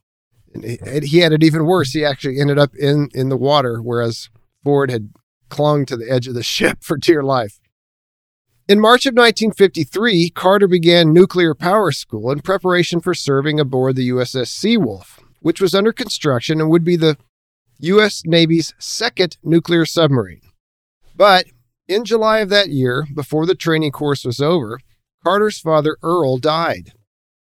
and 0.53 1.03
he 1.03 1.21
had 1.21 1.33
it 1.33 1.43
even 1.43 1.65
worse. 1.65 1.91
He 1.91 2.05
actually 2.05 2.39
ended 2.39 2.59
up 2.59 2.75
in, 2.75 3.09
in 3.15 3.29
the 3.29 3.35
water, 3.35 3.81
whereas 3.81 4.29
Ford 4.63 4.91
had 4.91 5.09
clung 5.49 5.87
to 5.87 5.97
the 5.97 6.07
edge 6.07 6.27
of 6.27 6.35
the 6.35 6.43
ship 6.57 6.83
for 6.83 6.97
dear 6.97 7.23
life. 7.23 7.59
In 8.67 8.79
March 8.79 9.07
of 9.07 9.15
1953, 9.15 10.29
Carter 10.29 10.67
began 10.67 11.11
nuclear 11.11 11.55
power 11.55 11.91
school 11.91 12.29
in 12.29 12.41
preparation 12.41 13.01
for 13.01 13.15
serving 13.15 13.59
aboard 13.59 13.95
the 13.95 14.09
USS 14.09 14.49
Seawolf, 14.49 15.17
which 15.47 15.61
was 15.61 15.73
under 15.73 15.93
construction 15.93 16.59
and 16.59 16.69
would 16.69 16.83
be 16.83 16.97
the 16.97 17.15
U.S. 17.79 18.23
Navy's 18.25 18.73
second 18.79 19.37
nuclear 19.41 19.85
submarine. 19.85 20.41
But 21.15 21.45
in 21.87 22.03
July 22.03 22.39
of 22.39 22.49
that 22.49 22.67
year, 22.67 23.07
before 23.13 23.45
the 23.45 23.55
training 23.55 23.93
course 23.93 24.25
was 24.25 24.41
over, 24.41 24.77
Carter's 25.23 25.57
father, 25.57 25.95
Earl, 26.03 26.35
died. 26.35 26.91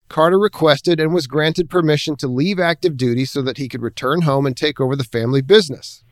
Carter 0.09 0.37
requested 0.37 0.99
and 0.99 1.13
was 1.13 1.25
granted 1.25 1.69
permission 1.69 2.17
to 2.17 2.27
leave 2.27 2.59
active 2.59 2.97
duty 2.97 3.23
so 3.23 3.41
that 3.41 3.59
he 3.59 3.69
could 3.69 3.81
return 3.81 4.23
home 4.23 4.45
and 4.45 4.57
take 4.57 4.81
over 4.81 4.97
the 4.97 5.05
family 5.05 5.41
business. 5.41 6.03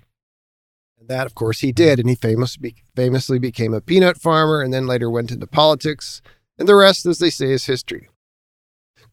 And 0.97 1.09
that, 1.09 1.25
of 1.25 1.35
course, 1.35 1.59
he 1.59 1.73
did, 1.73 1.99
and 1.99 2.07
he 2.07 2.15
famous, 2.15 2.57
famously 2.95 3.39
became 3.39 3.73
a 3.73 3.81
peanut 3.81 4.15
farmer 4.15 4.61
and 4.61 4.73
then 4.73 4.87
later 4.87 5.09
went 5.09 5.31
into 5.31 5.47
politics. 5.47 6.21
And 6.57 6.65
the 6.65 6.75
rest, 6.75 7.05
as 7.05 7.19
they 7.19 7.29
say, 7.29 7.51
is 7.51 7.65
history. 7.65 8.07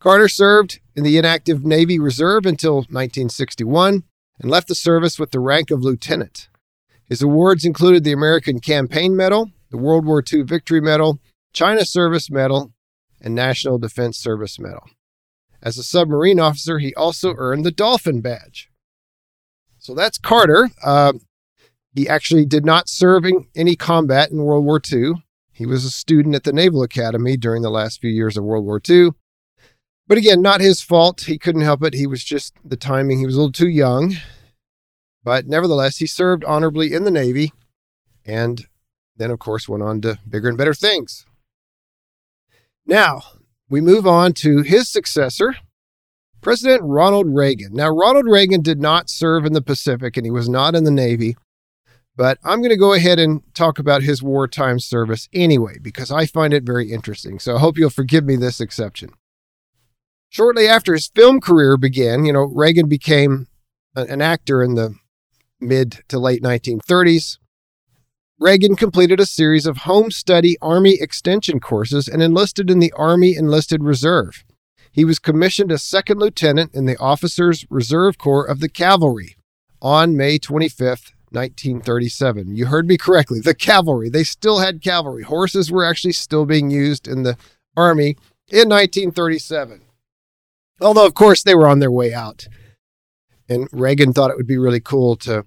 Carter 0.00 0.28
served 0.28 0.80
in 0.96 1.04
the 1.04 1.18
inactive 1.18 1.62
Navy 1.62 1.98
Reserve 1.98 2.46
until 2.46 2.76
1961 2.76 4.02
and 4.40 4.50
left 4.50 4.68
the 4.68 4.74
service 4.74 5.18
with 5.18 5.30
the 5.30 5.40
rank 5.40 5.70
of 5.70 5.82
lieutenant. 5.82 6.48
His 7.04 7.20
awards 7.20 7.66
included 7.66 8.02
the 8.02 8.12
American 8.12 8.60
Campaign 8.60 9.14
Medal, 9.14 9.50
the 9.70 9.76
World 9.76 10.06
War 10.06 10.24
II 10.32 10.42
Victory 10.42 10.80
Medal, 10.80 11.20
China 11.52 11.84
Service 11.84 12.30
Medal, 12.30 12.72
and 13.20 13.34
National 13.34 13.78
Defense 13.78 14.16
Service 14.16 14.58
Medal. 14.58 14.88
As 15.62 15.76
a 15.76 15.82
submarine 15.82 16.40
officer, 16.40 16.78
he 16.78 16.94
also 16.94 17.34
earned 17.36 17.66
the 17.66 17.70
Dolphin 17.70 18.22
Badge. 18.22 18.70
So 19.78 19.94
that's 19.94 20.16
Carter. 20.16 20.70
Uh, 20.82 21.14
he 21.94 22.08
actually 22.08 22.46
did 22.46 22.64
not 22.64 22.88
serve 22.88 23.26
in 23.26 23.48
any 23.54 23.76
combat 23.76 24.30
in 24.30 24.38
World 24.38 24.64
War 24.64 24.80
II. 24.90 25.14
He 25.52 25.66
was 25.66 25.84
a 25.84 25.90
student 25.90 26.34
at 26.34 26.44
the 26.44 26.52
Naval 26.54 26.82
Academy 26.82 27.36
during 27.36 27.60
the 27.60 27.70
last 27.70 28.00
few 28.00 28.10
years 28.10 28.38
of 28.38 28.44
World 28.44 28.64
War 28.64 28.80
II. 28.88 29.10
But 30.10 30.18
again, 30.18 30.42
not 30.42 30.60
his 30.60 30.82
fault. 30.82 31.20
He 31.20 31.38
couldn't 31.38 31.60
help 31.60 31.84
it. 31.84 31.94
He 31.94 32.08
was 32.08 32.24
just 32.24 32.54
the 32.64 32.76
timing. 32.76 33.20
He 33.20 33.26
was 33.26 33.36
a 33.36 33.38
little 33.38 33.52
too 33.52 33.68
young. 33.68 34.16
But 35.22 35.46
nevertheless, 35.46 35.98
he 35.98 36.06
served 36.08 36.42
honorably 36.42 36.92
in 36.92 37.04
the 37.04 37.12
Navy 37.12 37.52
and 38.26 38.66
then, 39.16 39.30
of 39.30 39.38
course, 39.38 39.68
went 39.68 39.84
on 39.84 40.00
to 40.00 40.18
bigger 40.28 40.48
and 40.48 40.58
better 40.58 40.74
things. 40.74 41.26
Now, 42.84 43.22
we 43.68 43.80
move 43.80 44.04
on 44.04 44.32
to 44.32 44.62
his 44.62 44.88
successor, 44.88 45.54
President 46.40 46.82
Ronald 46.82 47.32
Reagan. 47.32 47.72
Now, 47.72 47.90
Ronald 47.90 48.26
Reagan 48.26 48.62
did 48.62 48.80
not 48.80 49.10
serve 49.10 49.44
in 49.44 49.52
the 49.52 49.62
Pacific 49.62 50.16
and 50.16 50.26
he 50.26 50.32
was 50.32 50.48
not 50.48 50.74
in 50.74 50.82
the 50.82 50.90
Navy, 50.90 51.36
but 52.16 52.36
I'm 52.42 52.58
going 52.58 52.70
to 52.70 52.76
go 52.76 52.94
ahead 52.94 53.20
and 53.20 53.42
talk 53.54 53.78
about 53.78 54.02
his 54.02 54.24
wartime 54.24 54.80
service 54.80 55.28
anyway, 55.32 55.78
because 55.80 56.10
I 56.10 56.26
find 56.26 56.52
it 56.52 56.64
very 56.64 56.90
interesting. 56.90 57.38
So 57.38 57.54
I 57.54 57.60
hope 57.60 57.78
you'll 57.78 57.90
forgive 57.90 58.24
me 58.24 58.34
this 58.34 58.60
exception. 58.60 59.10
Shortly 60.30 60.68
after 60.68 60.92
his 60.92 61.08
film 61.08 61.40
career 61.40 61.76
began, 61.76 62.24
you 62.24 62.32
know, 62.32 62.44
Reagan 62.44 62.88
became 62.88 63.48
an 63.96 64.22
actor 64.22 64.62
in 64.62 64.76
the 64.76 64.94
mid 65.60 66.04
to 66.06 66.20
late 66.20 66.40
1930s. 66.40 67.38
Reagan 68.38 68.76
completed 68.76 69.18
a 69.18 69.26
series 69.26 69.66
of 69.66 69.78
home 69.78 70.12
study 70.12 70.56
Army 70.62 70.98
extension 71.00 71.58
courses 71.58 72.06
and 72.06 72.22
enlisted 72.22 72.70
in 72.70 72.78
the 72.78 72.92
Army 72.96 73.34
Enlisted 73.34 73.82
Reserve. 73.82 74.44
He 74.92 75.04
was 75.04 75.18
commissioned 75.18 75.72
as 75.72 75.82
second 75.82 76.20
lieutenant 76.20 76.74
in 76.74 76.86
the 76.86 76.96
Officers 76.98 77.66
Reserve 77.68 78.16
Corps 78.16 78.46
of 78.46 78.60
the 78.60 78.68
Cavalry 78.68 79.36
on 79.82 80.16
May 80.16 80.38
25th, 80.38 81.12
1937. 81.32 82.54
You 82.54 82.66
heard 82.66 82.86
me 82.86 82.96
correctly. 82.96 83.40
The 83.40 83.54
cavalry. 83.54 84.08
They 84.08 84.24
still 84.24 84.60
had 84.60 84.80
cavalry. 84.80 85.24
Horses 85.24 85.72
were 85.72 85.84
actually 85.84 86.12
still 86.12 86.46
being 86.46 86.70
used 86.70 87.08
in 87.08 87.24
the 87.24 87.36
Army 87.76 88.16
in 88.48 88.68
1937. 88.68 89.82
Although, 90.80 91.06
of 91.06 91.14
course, 91.14 91.42
they 91.42 91.54
were 91.54 91.68
on 91.68 91.78
their 91.78 91.90
way 91.90 92.12
out. 92.14 92.46
And 93.48 93.68
Reagan 93.72 94.12
thought 94.12 94.30
it 94.30 94.36
would 94.36 94.46
be 94.46 94.58
really 94.58 94.80
cool 94.80 95.16
to 95.16 95.44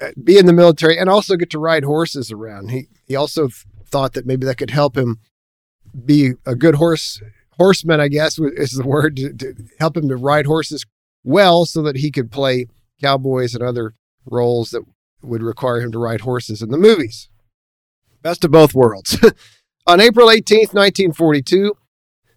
uh, 0.00 0.10
be 0.22 0.38
in 0.38 0.46
the 0.46 0.52
military 0.52 0.98
and 0.98 1.08
also 1.08 1.36
get 1.36 1.50
to 1.50 1.58
ride 1.58 1.84
horses 1.84 2.30
around. 2.30 2.70
He 2.70 2.88
he 3.06 3.16
also 3.16 3.48
thought 3.86 4.12
that 4.12 4.26
maybe 4.26 4.46
that 4.46 4.58
could 4.58 4.70
help 4.70 4.96
him 4.96 5.18
be 6.04 6.34
a 6.46 6.54
good 6.54 6.76
horse 6.76 7.20
horseman. 7.58 8.00
I 8.00 8.08
guess 8.08 8.38
is 8.38 8.72
the 8.72 8.84
word 8.86 9.16
to, 9.16 9.32
to 9.32 9.54
help 9.78 9.96
him 9.96 10.08
to 10.08 10.16
ride 10.16 10.46
horses 10.46 10.84
well, 11.24 11.66
so 11.66 11.82
that 11.82 11.96
he 11.96 12.10
could 12.10 12.30
play 12.30 12.66
cowboys 13.00 13.54
and 13.54 13.62
other 13.62 13.94
roles 14.24 14.70
that 14.70 14.82
would 15.22 15.42
require 15.42 15.80
him 15.80 15.92
to 15.92 15.98
ride 15.98 16.22
horses 16.22 16.62
in 16.62 16.70
the 16.70 16.78
movies. 16.78 17.28
Best 18.22 18.44
of 18.44 18.50
both 18.50 18.74
worlds. 18.74 19.18
On 19.86 20.00
April 20.00 20.28
18th, 20.28 20.74
1942, 20.74 21.74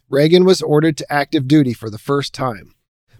Reagan 0.09 0.45
was 0.45 0.61
ordered 0.61 0.97
to 0.97 1.11
active 1.11 1.47
duty 1.47 1.73
for 1.73 1.89
the 1.89 1.97
first 1.97 2.33
time. 2.33 2.75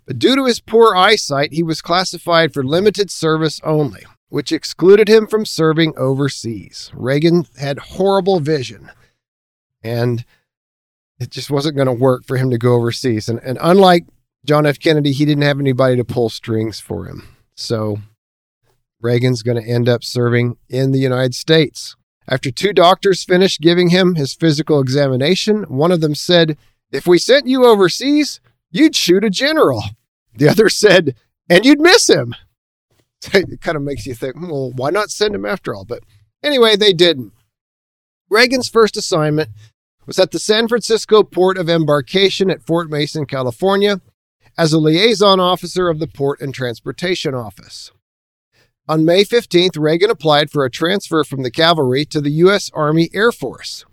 But 0.05 0.19
due 0.19 0.35
to 0.35 0.45
his 0.45 0.59
poor 0.59 0.95
eyesight, 0.95 1.53
he 1.53 1.63
was 1.63 1.81
classified 1.81 2.53
for 2.53 2.63
limited 2.63 3.09
service 3.09 3.59
only 3.63 4.05
which 4.33 4.51
excluded 4.51 5.07
him 5.07 5.27
from 5.27 5.45
serving 5.45 5.93
overseas. 5.95 6.89
Reagan 6.95 7.45
had 7.59 7.77
horrible 7.77 8.39
vision, 8.39 8.89
and 9.83 10.25
it 11.19 11.29
just 11.29 11.51
wasn't 11.51 11.75
going 11.75 11.85
to 11.85 11.93
work 11.93 12.25
for 12.25 12.37
him 12.37 12.49
to 12.49 12.57
go 12.57 12.73
overseas. 12.73 13.29
And, 13.29 13.39
and 13.43 13.59
unlike 13.61 14.07
John 14.43 14.65
F. 14.65 14.79
Kennedy, 14.79 15.11
he 15.11 15.23
didn't 15.23 15.43
have 15.43 15.59
anybody 15.59 15.97
to 15.97 16.03
pull 16.03 16.29
strings 16.29 16.79
for 16.79 17.05
him. 17.05 17.27
So 17.53 17.99
Reagan's 18.99 19.43
going 19.43 19.61
to 19.61 19.69
end 19.69 19.87
up 19.87 20.03
serving 20.03 20.57
in 20.67 20.93
the 20.93 20.99
United 20.99 21.35
States. 21.35 21.95
After 22.27 22.49
two 22.49 22.73
doctors 22.73 23.23
finished 23.23 23.61
giving 23.61 23.89
him 23.89 24.15
his 24.15 24.33
physical 24.33 24.79
examination, 24.79 25.61
one 25.65 25.91
of 25.91 26.01
them 26.01 26.15
said, 26.15 26.57
If 26.93 27.07
we 27.07 27.17
sent 27.17 27.47
you 27.47 27.65
overseas, 27.65 28.39
you'd 28.71 28.95
shoot 28.95 29.25
a 29.25 29.29
general. 29.29 29.83
The 30.35 30.47
other 30.47 30.69
said, 30.69 31.15
And 31.50 31.65
you'd 31.65 31.81
miss 31.81 32.07
him. 32.07 32.35
it 33.33 33.62
kind 33.62 33.75
of 33.75 33.83
makes 33.83 34.05
you 34.05 34.13
think, 34.13 34.35
well, 34.39 34.71
why 34.75 34.91
not 34.91 35.09
send 35.09 35.33
him 35.33 35.45
after 35.45 35.73
all? 35.73 35.85
But 35.85 36.03
anyway, 36.43 36.75
they 36.75 36.93
didn't. 36.93 37.33
Reagan's 38.29 38.69
first 38.69 38.95
assignment 38.95 39.50
was 40.05 40.19
at 40.19 40.31
the 40.31 40.39
San 40.39 40.67
Francisco 40.67 41.23
port 41.23 41.57
of 41.57 41.69
embarkation 41.69 42.50
at 42.50 42.62
Fort 42.62 42.89
Mason, 42.89 43.25
California, 43.25 44.01
as 44.57 44.71
a 44.71 44.79
liaison 44.79 45.39
officer 45.39 45.89
of 45.89 46.00
the 46.00 46.07
Port 46.07 46.41
and 46.41 46.53
Transportation 46.53 47.33
Office. 47.33 47.91
On 48.88 49.05
May 49.05 49.23
15th, 49.23 49.79
Reagan 49.79 50.09
applied 50.09 50.51
for 50.51 50.65
a 50.65 50.69
transfer 50.69 51.23
from 51.23 51.41
the 51.41 51.51
cavalry 51.51 52.05
to 52.05 52.19
the 52.19 52.31
U.S. 52.31 52.69
Army 52.73 53.09
Air 53.13 53.31
Force. 53.31 53.85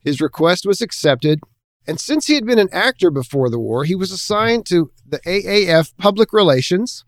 His 0.00 0.20
request 0.20 0.64
was 0.64 0.80
accepted, 0.80 1.40
and 1.88 1.98
since 1.98 2.26
he 2.26 2.34
had 2.34 2.44
been 2.44 2.58
an 2.58 2.68
actor 2.70 3.10
before 3.10 3.48
the 3.48 3.58
war, 3.58 3.84
he 3.84 3.94
was 3.94 4.12
assigned 4.12 4.66
to 4.66 4.92
the 5.06 5.20
AAF 5.20 5.96
Public 5.96 6.34
Relations 6.34 7.06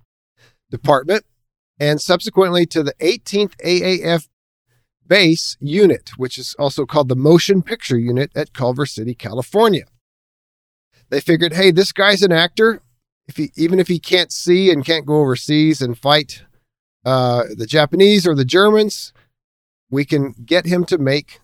Department 0.70 1.26
and 1.78 2.00
subsequently 2.00 2.64
to 2.64 2.82
the 2.82 2.94
18th 2.94 3.54
AAF 3.62 4.28
base 5.06 5.58
unit, 5.60 6.12
which 6.16 6.38
is 6.38 6.56
also 6.58 6.86
called 6.86 7.10
the 7.10 7.16
Motion 7.16 7.62
Picture 7.62 7.98
Unit 7.98 8.30
at 8.34 8.54
Culver 8.54 8.86
City, 8.86 9.14
California. 9.14 9.84
They 11.10 11.20
figured, 11.20 11.52
hey, 11.52 11.72
this 11.72 11.92
guy's 11.92 12.22
an 12.22 12.32
actor. 12.32 12.80
if 13.28 13.36
he 13.36 13.50
even 13.56 13.80
if 13.80 13.88
he 13.88 13.98
can't 13.98 14.32
see 14.32 14.70
and 14.70 14.84
can't 14.84 15.04
go 15.04 15.16
overseas 15.20 15.82
and 15.82 15.98
fight 15.98 16.44
uh, 17.04 17.42
the 17.54 17.66
Japanese 17.66 18.26
or 18.26 18.34
the 18.34 18.46
Germans, 18.46 19.12
we 19.90 20.06
can 20.06 20.34
get 20.46 20.64
him 20.64 20.86
to 20.86 20.96
make 20.96 21.40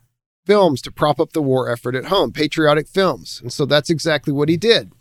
films 0.47 0.81
to 0.83 0.93
prop 0.93 1.21
up 1.21 1.33
the 1.33 1.43
war 1.43 1.71
effort 1.71 1.95
at 1.95 2.07
home, 2.07 2.33
patriotic 2.33 2.89
films. 2.89 3.41
And 3.43 3.53
so 3.53 3.67
that's 3.67 3.91
exactly 3.91 4.33
what 4.33 4.49
he 4.49 4.57
did. 4.57 4.93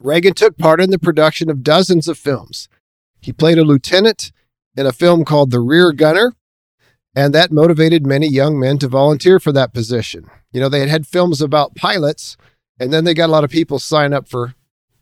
Reagan 0.00 0.34
took 0.34 0.58
part 0.58 0.80
in 0.80 0.90
the 0.90 0.98
production 0.98 1.48
of 1.48 1.62
dozens 1.62 2.08
of 2.08 2.18
films. 2.18 2.68
He 3.20 3.32
played 3.32 3.58
a 3.58 3.64
lieutenant 3.64 4.32
in 4.76 4.86
a 4.86 4.92
film 4.92 5.24
called 5.24 5.50
The 5.50 5.60
Rear 5.60 5.92
Gunner, 5.92 6.34
and 7.14 7.34
that 7.34 7.52
motivated 7.52 8.06
many 8.06 8.26
young 8.26 8.58
men 8.58 8.78
to 8.78 8.88
volunteer 8.88 9.38
for 9.38 9.52
that 9.52 9.72
position. 9.72 10.28
You 10.50 10.60
know, 10.60 10.68
they 10.68 10.80
had 10.80 10.88
had 10.88 11.06
films 11.06 11.40
about 11.40 11.76
pilots, 11.76 12.36
and 12.80 12.92
then 12.92 13.04
they 13.04 13.14
got 13.14 13.28
a 13.28 13.32
lot 13.32 13.44
of 13.44 13.50
people 13.50 13.78
sign 13.78 14.12
up 14.12 14.28
for 14.28 14.54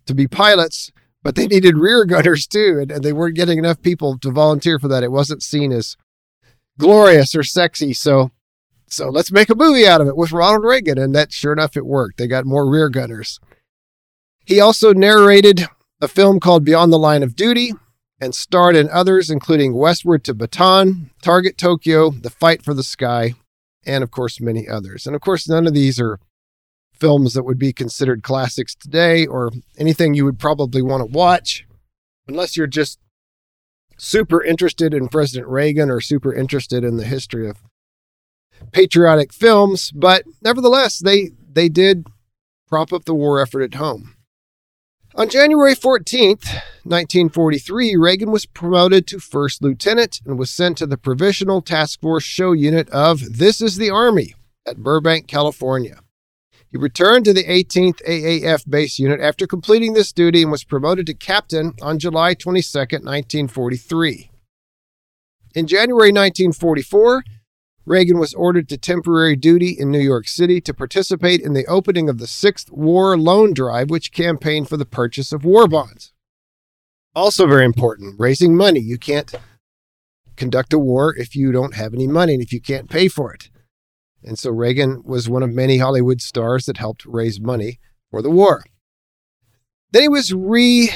to 0.07 0.15
be 0.15 0.27
pilots, 0.27 0.93
but 1.23 1.35
they 1.35 1.47
needed 1.47 1.77
rear 1.77 2.05
gunners 2.05 2.47
too, 2.47 2.79
and, 2.81 2.91
and 2.91 3.05
they 3.05 3.13
weren't 3.13 3.37
getting 3.37 3.59
enough 3.59 3.81
people 3.81 4.19
to 4.19 4.31
volunteer 4.31 4.79
for 4.79 4.89
that. 4.89 5.05
It 5.05 5.13
wasn't 5.13 5.43
seen 5.43 5.73
as 5.73 5.97
glorious 6.79 7.35
or 7.35 7.43
sexy, 7.43 7.93
so 7.93 8.33
so 8.91 9.09
let's 9.09 9.31
make 9.31 9.49
a 9.49 9.55
movie 9.55 9.87
out 9.87 10.01
of 10.01 10.09
it 10.09 10.17
with 10.17 10.33
Ronald 10.33 10.65
Reagan, 10.65 10.99
and 10.99 11.15
that 11.15 11.33
sure 11.33 11.53
enough 11.53 11.77
it 11.77 11.87
worked. 11.87 12.19
They 12.19 12.27
got 12.27 12.45
more 12.45 12.69
rear 12.69 12.89
gunners. 12.89 13.39
He 14.45 14.59
also 14.61 14.93
narrated 14.93 15.67
a 16.01 16.09
film 16.09 16.41
called 16.41 16.65
Beyond 16.65 16.93
the 16.93 16.99
Line 16.99 17.23
of 17.23 17.37
Duty 17.37 17.73
and 18.21 18.35
starred 18.35 18.75
in 18.75 18.89
others, 18.91 19.31
including 19.31 19.75
Westward 19.75 20.25
to 20.25 20.35
Bataan, 20.35 21.11
Target 21.23 21.57
Tokyo, 21.57 22.11
The 22.11 22.31
Fight 22.31 22.65
for 22.65 22.75
the 22.75 22.83
Sky, 22.83 23.35
and 23.87 24.03
of 24.03 24.11
course, 24.11 24.41
many 24.41 24.69
others. 24.69 25.07
And 25.07 25.15
of 25.15 25.23
course, 25.23 25.49
none 25.49 25.67
of 25.67 25.73
these 25.73 26.01
are 26.01 26.19
films 26.93 27.33
that 27.35 27.45
would 27.45 27.59
be 27.59 27.73
considered 27.73 28.23
classics 28.23 28.75
today 28.75 29.25
or 29.25 29.53
anything 29.79 30.15
you 30.15 30.25
would 30.25 30.39
probably 30.39 30.83
want 30.83 31.01
to 31.01 31.17
watch 31.17 31.65
unless 32.29 32.57
you're 32.57 32.67
just 32.67 32.99
super 33.97 34.43
interested 34.43 34.93
in 34.93 35.09
President 35.09 35.49
Reagan 35.49 35.91
or 35.91 36.01
super 36.01 36.35
interested 36.35 36.85
in 36.85 36.97
the 36.97 37.05
history 37.05 37.49
of 37.49 37.57
patriotic 38.73 39.33
films. 39.33 39.91
But 39.93 40.25
nevertheless, 40.43 40.99
they, 40.99 41.31
they 41.53 41.69
did 41.69 42.07
prop 42.69 42.93
up 42.93 43.05
the 43.05 43.15
war 43.15 43.41
effort 43.41 43.63
at 43.63 43.75
home. 43.75 44.17
On 45.17 45.29
January 45.29 45.75
14th, 45.75 46.45
1943, 46.85 47.97
Reagan 47.97 48.31
was 48.31 48.47
promoted 48.47 49.09
to 49.09 49.19
first 49.19 49.61
lieutenant 49.61 50.21
and 50.25 50.39
was 50.39 50.53
sent 50.53 50.79
to 50.79 50.87
the 50.87 50.97
Provisional 50.97 51.63
Task 51.63 52.01
Force 52.01 52.23
Show 52.23 52.53
Unit 52.53 52.89
of 52.91 53.39
This 53.39 53.61
is 53.61 53.77
the 53.77 53.91
Army 53.91 54.37
at 54.65 54.77
Burbank, 54.77 55.27
California. 55.27 55.99
He 56.71 56.79
returned 56.79 57.25
to 57.25 57.33
the 57.33 57.43
18th 57.43 58.01
AAF 58.07 58.71
base 58.71 59.01
unit 59.01 59.21
after 59.21 59.49
completing 59.49 59.95
this 59.95 60.13
duty 60.13 60.43
and 60.43 60.53
was 60.53 60.63
promoted 60.63 61.07
to 61.07 61.15
captain 61.15 61.75
on 61.83 61.99
July 61.99 62.35
22, 62.35 62.79
1943. 62.79 64.31
In 65.57 65.67
January 65.67 66.13
1944, 66.13 67.25
Reagan 67.87 68.19
was 68.19 68.35
ordered 68.35 68.69
to 68.69 68.77
temporary 68.77 69.37
duty 69.37 69.71
in 69.71 69.91
New 69.91 70.01
York 70.01 70.29
City 70.29 70.61
to 70.61 70.75
participate 70.75 71.41
in 71.41 71.55
the 71.55 71.67
opening 71.67 72.09
of 72.09 72.19
the 72.19 72.27
Sixth 72.27 72.71
War 72.71 73.17
Loan 73.17 73.55
Drive, 73.55 73.91
which 73.91 74.13
campaigned 74.13 74.69
for 74.69 74.77
the 74.77 74.85
purchase 74.85 75.33
of 75.33 75.45
war 75.45 75.67
bonds. 75.67 76.13
Also, 77.15 77.47
very 77.47 77.65
important, 77.65 78.21
raising 78.21 78.57
money. 78.57 78.81
You 78.81 78.99
can't 78.99 79.35
conduct 80.37 80.73
a 80.73 80.79
war 80.79 81.15
if 81.17 81.35
you 81.35 81.53
don't 81.53 81.75
have 81.75 81.93
any 81.95 82.07
money 82.07 82.35
and 82.35 82.43
if 82.43 82.53
you 82.53 82.61
can't 82.61 82.89
pay 82.89 83.09
for 83.09 83.33
it. 83.33 83.51
And 84.23 84.39
so 84.39 84.51
Reagan 84.51 85.03
was 85.05 85.29
one 85.29 85.43
of 85.43 85.51
many 85.51 85.79
Hollywood 85.79 86.21
stars 86.21 86.67
that 86.67 86.77
helped 86.77 87.07
raise 87.07 87.41
money 87.41 87.81
for 88.11 88.21
the 88.23 88.31
war. 88.31 88.65
Then 89.93 90.03
he 90.03 90.09
was 90.09 90.33
reassigned, 90.33 90.95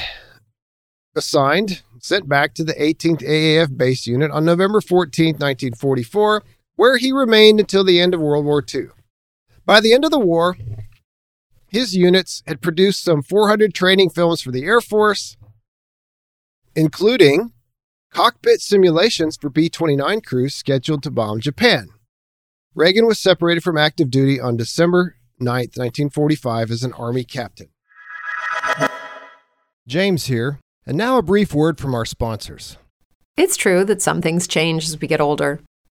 sent 1.99 2.29
back 2.29 2.53
to 2.53 2.63
the 2.63 2.73
18th 2.73 3.23
AAF 3.23 3.75
base 3.75 4.07
unit 4.07 4.31
on 4.31 4.45
November 4.45 4.79
14, 4.79 5.33
1944 5.33 6.43
where 6.75 6.97
he 6.97 7.11
remained 7.11 7.59
until 7.59 7.83
the 7.83 7.99
end 7.99 8.13
of 8.13 8.21
World 8.21 8.45
War 8.45 8.63
II. 8.73 8.87
By 9.65 9.79
the 9.79 9.93
end 9.93 10.05
of 10.05 10.11
the 10.11 10.19
war, 10.19 10.57
his 11.67 11.95
units 11.95 12.43
had 12.47 12.61
produced 12.61 13.03
some 13.03 13.21
400 13.21 13.73
training 13.73 14.09
films 14.09 14.41
for 14.41 14.51
the 14.51 14.63
Air 14.63 14.81
Force, 14.81 15.37
including 16.75 17.51
cockpit 18.11 18.61
simulations 18.61 19.37
for 19.37 19.49
B 19.49 19.69
29 19.69 20.21
crews 20.21 20.55
scheduled 20.55 21.03
to 21.03 21.11
bomb 21.11 21.39
Japan. 21.39 21.89
Reagan 22.73 23.05
was 23.05 23.19
separated 23.19 23.63
from 23.63 23.77
active 23.77 24.09
duty 24.09 24.39
on 24.39 24.57
December 24.57 25.15
9, 25.39 25.47
1945, 25.47 26.71
as 26.71 26.83
an 26.83 26.93
Army 26.93 27.23
captain. 27.23 27.69
James 29.87 30.27
here, 30.27 30.59
and 30.85 30.97
now 30.97 31.17
a 31.17 31.21
brief 31.21 31.53
word 31.53 31.79
from 31.79 31.93
our 31.93 32.05
sponsors. 32.05 32.77
It's 33.37 33.57
true 33.57 33.83
that 33.83 34.01
some 34.01 34.21
things 34.21 34.47
change 34.47 34.85
as 34.85 34.99
we 34.99 35.07
get 35.07 35.19
older. 35.19 35.61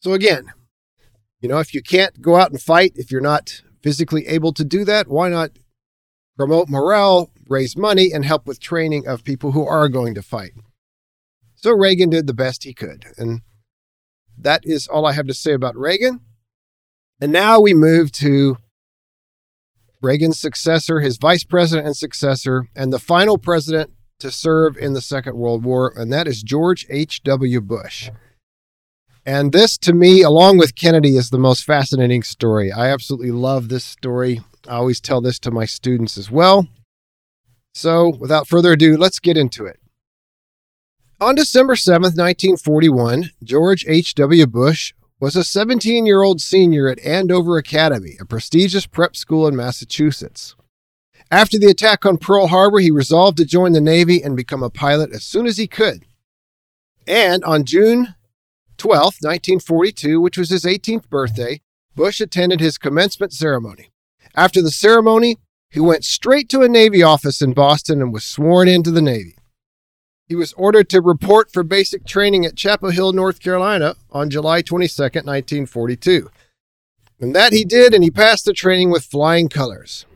So 0.00 0.12
again, 0.12 0.52
you 1.40 1.48
know, 1.48 1.60
if 1.60 1.72
you 1.72 1.82
can't 1.82 2.20
go 2.20 2.36
out 2.36 2.50
and 2.50 2.60
fight, 2.60 2.92
if 2.94 3.10
you're 3.10 3.20
not 3.20 3.62
physically 3.82 4.26
able 4.26 4.52
to 4.52 4.64
do 4.64 4.84
that, 4.84 5.08
why 5.08 5.28
not 5.28 5.50
promote 6.36 6.68
morale, 6.68 7.30
raise 7.48 7.76
money, 7.76 8.12
and 8.12 8.24
help 8.24 8.46
with 8.46 8.60
training 8.60 9.06
of 9.06 9.24
people 9.24 9.52
who 9.52 9.66
are 9.66 9.88
going 9.88 10.14
to 10.14 10.22
fight? 10.22 10.52
So 11.54 11.70
Reagan 11.70 12.10
did 12.10 12.26
the 12.26 12.34
best 12.34 12.64
he 12.64 12.74
could. 12.74 13.06
And 13.16 13.40
that 14.36 14.60
is 14.64 14.86
all 14.86 15.06
I 15.06 15.12
have 15.12 15.26
to 15.26 15.34
say 15.34 15.52
about 15.52 15.76
Reagan. 15.76 16.20
And 17.20 17.32
now 17.32 17.60
we 17.60 17.72
move 17.72 18.12
to 18.12 18.58
Reagan's 20.02 20.38
successor, 20.38 21.00
his 21.00 21.16
vice 21.16 21.44
president 21.44 21.86
and 21.86 21.96
successor, 21.96 22.68
and 22.76 22.92
the 22.92 22.98
final 22.98 23.38
president 23.38 23.90
to 24.20 24.30
serve 24.30 24.76
in 24.76 24.92
the 24.92 25.00
Second 25.00 25.36
World 25.36 25.64
War, 25.64 25.92
and 25.96 26.12
that 26.12 26.26
is 26.26 26.42
George 26.42 26.86
H.W. 26.88 27.60
Bush. 27.60 28.10
And 29.26 29.52
this, 29.52 29.78
to 29.78 29.92
me, 29.92 30.22
along 30.22 30.58
with 30.58 30.74
Kennedy, 30.74 31.16
is 31.16 31.30
the 31.30 31.38
most 31.38 31.64
fascinating 31.64 32.22
story. 32.22 32.70
I 32.70 32.88
absolutely 32.88 33.30
love 33.30 33.68
this 33.68 33.84
story. 33.84 34.42
I 34.68 34.76
always 34.76 35.00
tell 35.00 35.20
this 35.20 35.38
to 35.40 35.50
my 35.50 35.64
students 35.64 36.18
as 36.18 36.30
well. 36.30 36.68
So, 37.72 38.16
without 38.20 38.46
further 38.46 38.72
ado, 38.72 38.96
let's 38.96 39.18
get 39.18 39.36
into 39.36 39.64
it. 39.64 39.80
On 41.20 41.34
December 41.34 41.74
7th, 41.74 42.16
1941, 42.16 43.30
George 43.42 43.84
H.W. 43.88 44.46
Bush 44.46 44.92
was 45.20 45.36
a 45.36 45.44
17 45.44 46.04
year 46.04 46.22
old 46.22 46.40
senior 46.40 46.88
at 46.88 46.98
Andover 47.00 47.56
Academy, 47.56 48.16
a 48.20 48.24
prestigious 48.24 48.84
prep 48.84 49.16
school 49.16 49.48
in 49.48 49.56
Massachusetts. 49.56 50.54
After 51.34 51.58
the 51.58 51.66
attack 51.66 52.06
on 52.06 52.18
Pearl 52.18 52.46
Harbor, 52.46 52.78
he 52.78 52.92
resolved 52.92 53.38
to 53.38 53.44
join 53.44 53.72
the 53.72 53.80
Navy 53.80 54.22
and 54.22 54.36
become 54.36 54.62
a 54.62 54.70
pilot 54.70 55.10
as 55.10 55.24
soon 55.24 55.48
as 55.48 55.56
he 55.56 55.66
could. 55.66 56.04
And 57.08 57.42
on 57.42 57.64
June 57.64 58.14
12, 58.76 59.16
1942, 59.20 60.20
which 60.20 60.38
was 60.38 60.50
his 60.50 60.64
18th 60.64 61.08
birthday, 61.08 61.60
Bush 61.96 62.20
attended 62.20 62.60
his 62.60 62.78
commencement 62.78 63.32
ceremony. 63.32 63.90
After 64.36 64.62
the 64.62 64.70
ceremony, 64.70 65.38
he 65.70 65.80
went 65.80 66.04
straight 66.04 66.48
to 66.50 66.62
a 66.62 66.68
Navy 66.68 67.02
office 67.02 67.42
in 67.42 67.52
Boston 67.52 68.00
and 68.00 68.12
was 68.12 68.22
sworn 68.22 68.68
into 68.68 68.92
the 68.92 69.02
Navy. 69.02 69.34
He 70.28 70.36
was 70.36 70.52
ordered 70.52 70.88
to 70.90 71.00
report 71.00 71.52
for 71.52 71.64
basic 71.64 72.06
training 72.06 72.46
at 72.46 72.54
Chapel 72.54 72.90
Hill, 72.90 73.12
North 73.12 73.40
Carolina 73.40 73.96
on 74.12 74.30
July 74.30 74.62
22, 74.62 75.02
1942. 75.02 76.30
And 77.18 77.34
that 77.34 77.52
he 77.52 77.64
did, 77.64 77.92
and 77.92 78.04
he 78.04 78.12
passed 78.12 78.44
the 78.44 78.52
training 78.52 78.92
with 78.92 79.04
flying 79.04 79.48
colors. 79.48 80.06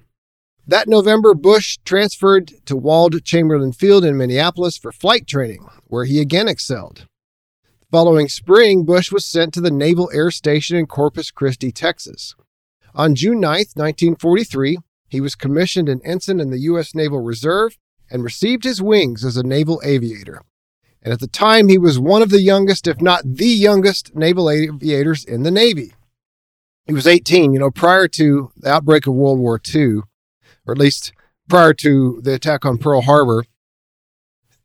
That 0.69 0.87
November, 0.87 1.33
Bush 1.33 1.79
transferred 1.87 2.53
to 2.67 2.77
Wold 2.77 3.25
Chamberlain 3.25 3.73
Field 3.73 4.05
in 4.05 4.19
Minneapolis 4.19 4.77
for 4.77 4.93
flight 4.93 5.27
training, 5.27 5.67
where 5.85 6.05
he 6.05 6.21
again 6.21 6.47
excelled. 6.47 7.07
The 7.81 7.87
following 7.91 8.29
spring, 8.29 8.85
Bush 8.85 9.11
was 9.11 9.25
sent 9.25 9.55
to 9.55 9.63
the 9.63 9.71
Naval 9.71 10.11
Air 10.13 10.31
Station 10.31 10.77
in 10.77 10.85
Corpus 10.85 11.31
Christi, 11.31 11.73
Texas. 11.73 12.35
On 12.95 13.15
June 13.15 13.41
9, 13.41 13.51
1943, 13.51 14.77
he 15.09 15.23
was 15.23 15.35
commissioned 15.35 15.89
an 15.89 16.03
ensign 16.05 16.39
in 16.39 16.51
the 16.51 16.61
U.S. 16.61 16.95
Naval 16.95 17.21
Reserve 17.21 17.79
and 18.11 18.23
received 18.23 18.65
his 18.65 18.83
wings 18.83 19.25
as 19.25 19.39
a 19.39 19.43
naval 19.43 19.81
aviator. 19.83 20.43
And 21.03 21.15
at 21.15 21.21
the 21.21 21.29
time, 21.29 21.69
he 21.69 21.79
was 21.79 21.99
one 21.99 22.21
of 22.21 22.29
the 22.29 22.43
youngest, 22.43 22.87
if 22.87 23.01
not 23.01 23.23
the 23.25 23.47
youngest, 23.47 24.15
naval 24.15 24.51
aviators 24.51 25.25
in 25.25 25.45
the 25.45 25.51
Navy. 25.51 25.95
He 26.85 26.93
was 26.93 27.07
18, 27.07 27.55
you 27.55 27.59
know, 27.59 27.71
prior 27.71 28.07
to 28.09 28.53
the 28.55 28.71
outbreak 28.71 29.07
of 29.07 29.15
World 29.15 29.39
War 29.39 29.59
II, 29.75 30.03
or 30.69 30.73
at 30.73 30.79
least 30.79 31.13
prior 31.49 31.73
to 31.73 32.21
the 32.23 32.35
attack 32.35 32.65
on 32.65 32.79
Pearl 32.79 33.01
Harbor, 33.01 33.45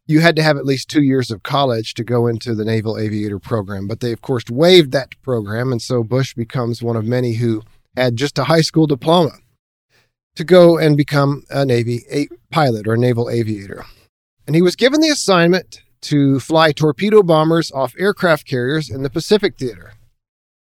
you 0.05 0.19
had 0.19 0.35
to 0.35 0.43
have 0.43 0.57
at 0.57 0.65
least 0.65 0.89
two 0.89 1.01
years 1.01 1.31
of 1.31 1.43
college 1.43 1.93
to 1.93 2.03
go 2.03 2.27
into 2.27 2.53
the 2.53 2.65
Naval 2.65 2.97
Aviator 2.97 3.39
program. 3.39 3.87
But 3.87 4.01
they, 4.01 4.11
of 4.11 4.21
course, 4.21 4.43
waived 4.49 4.91
that 4.91 5.19
program. 5.21 5.71
And 5.71 5.81
so 5.81 6.03
Bush 6.03 6.33
becomes 6.33 6.83
one 6.83 6.97
of 6.97 7.05
many 7.05 7.35
who 7.35 7.63
had 7.95 8.17
just 8.17 8.37
a 8.37 8.43
high 8.43 8.61
school 8.61 8.85
diploma 8.85 9.31
to 10.35 10.43
go 10.43 10.77
and 10.77 10.97
become 10.97 11.43
a 11.49 11.65
Navy 11.65 12.01
a 12.11 12.27
pilot 12.51 12.87
or 12.87 12.93
a 12.93 12.97
naval 12.97 13.29
aviator. 13.29 13.85
And 14.45 14.55
he 14.55 14.61
was 14.61 14.75
given 14.75 14.99
the 14.99 15.09
assignment 15.09 15.81
to 16.01 16.39
fly 16.41 16.73
torpedo 16.73 17.23
bombers 17.23 17.71
off 17.71 17.95
aircraft 17.97 18.45
carriers 18.45 18.89
in 18.89 19.03
the 19.03 19.09
Pacific 19.09 19.57
Theater. 19.57 19.93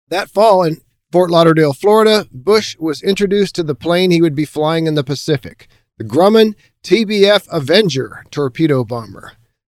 That 0.08 0.28
fall 0.28 0.62
in 0.62 0.82
Fort 1.14 1.30
Lauderdale, 1.30 1.72
Florida, 1.72 2.26
Bush 2.32 2.76
was 2.80 3.00
introduced 3.00 3.54
to 3.54 3.62
the 3.62 3.76
plane 3.76 4.10
he 4.10 4.20
would 4.20 4.34
be 4.34 4.44
flying 4.44 4.88
in 4.88 4.96
the 4.96 5.04
Pacific, 5.04 5.68
the 5.96 6.02
Grumman 6.02 6.56
TBF 6.82 7.46
Avenger 7.52 8.24
torpedo 8.32 8.82
bomber, 8.82 9.34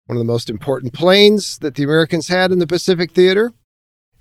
one 0.06 0.16
of 0.16 0.22
the 0.22 0.32
most 0.32 0.50
important 0.50 0.94
planes 0.94 1.58
that 1.58 1.76
the 1.76 1.84
Americans 1.84 2.30
had 2.30 2.54
in 2.54 2.60
the 2.60 2.66
Pacific 2.66 3.12
Theater. 3.12 3.52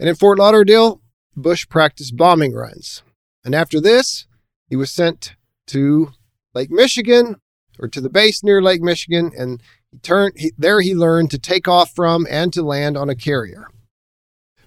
And 0.00 0.08
in 0.08 0.16
Fort 0.16 0.40
Lauderdale, 0.40 1.02
Bush 1.36 1.68
practiced 1.68 2.16
bombing 2.16 2.52
runs. 2.52 3.04
And 3.44 3.54
after 3.54 3.80
this, 3.80 4.26
he 4.68 4.74
was 4.74 4.90
sent 4.90 5.36
to 5.68 6.10
Lake 6.52 6.72
Michigan 6.72 7.36
or 7.78 7.86
to 7.86 8.00
the 8.00 8.10
base 8.10 8.42
near 8.42 8.60
Lake 8.60 8.82
Michigan, 8.82 9.30
and 9.38 9.62
he 9.92 9.98
turned 9.98 10.32
he, 10.36 10.50
there. 10.58 10.80
He 10.80 10.96
learned 10.96 11.30
to 11.30 11.38
take 11.38 11.68
off 11.68 11.94
from 11.94 12.26
and 12.28 12.52
to 12.54 12.62
land 12.64 12.96
on 12.96 13.08
a 13.08 13.14
carrier. 13.14 13.68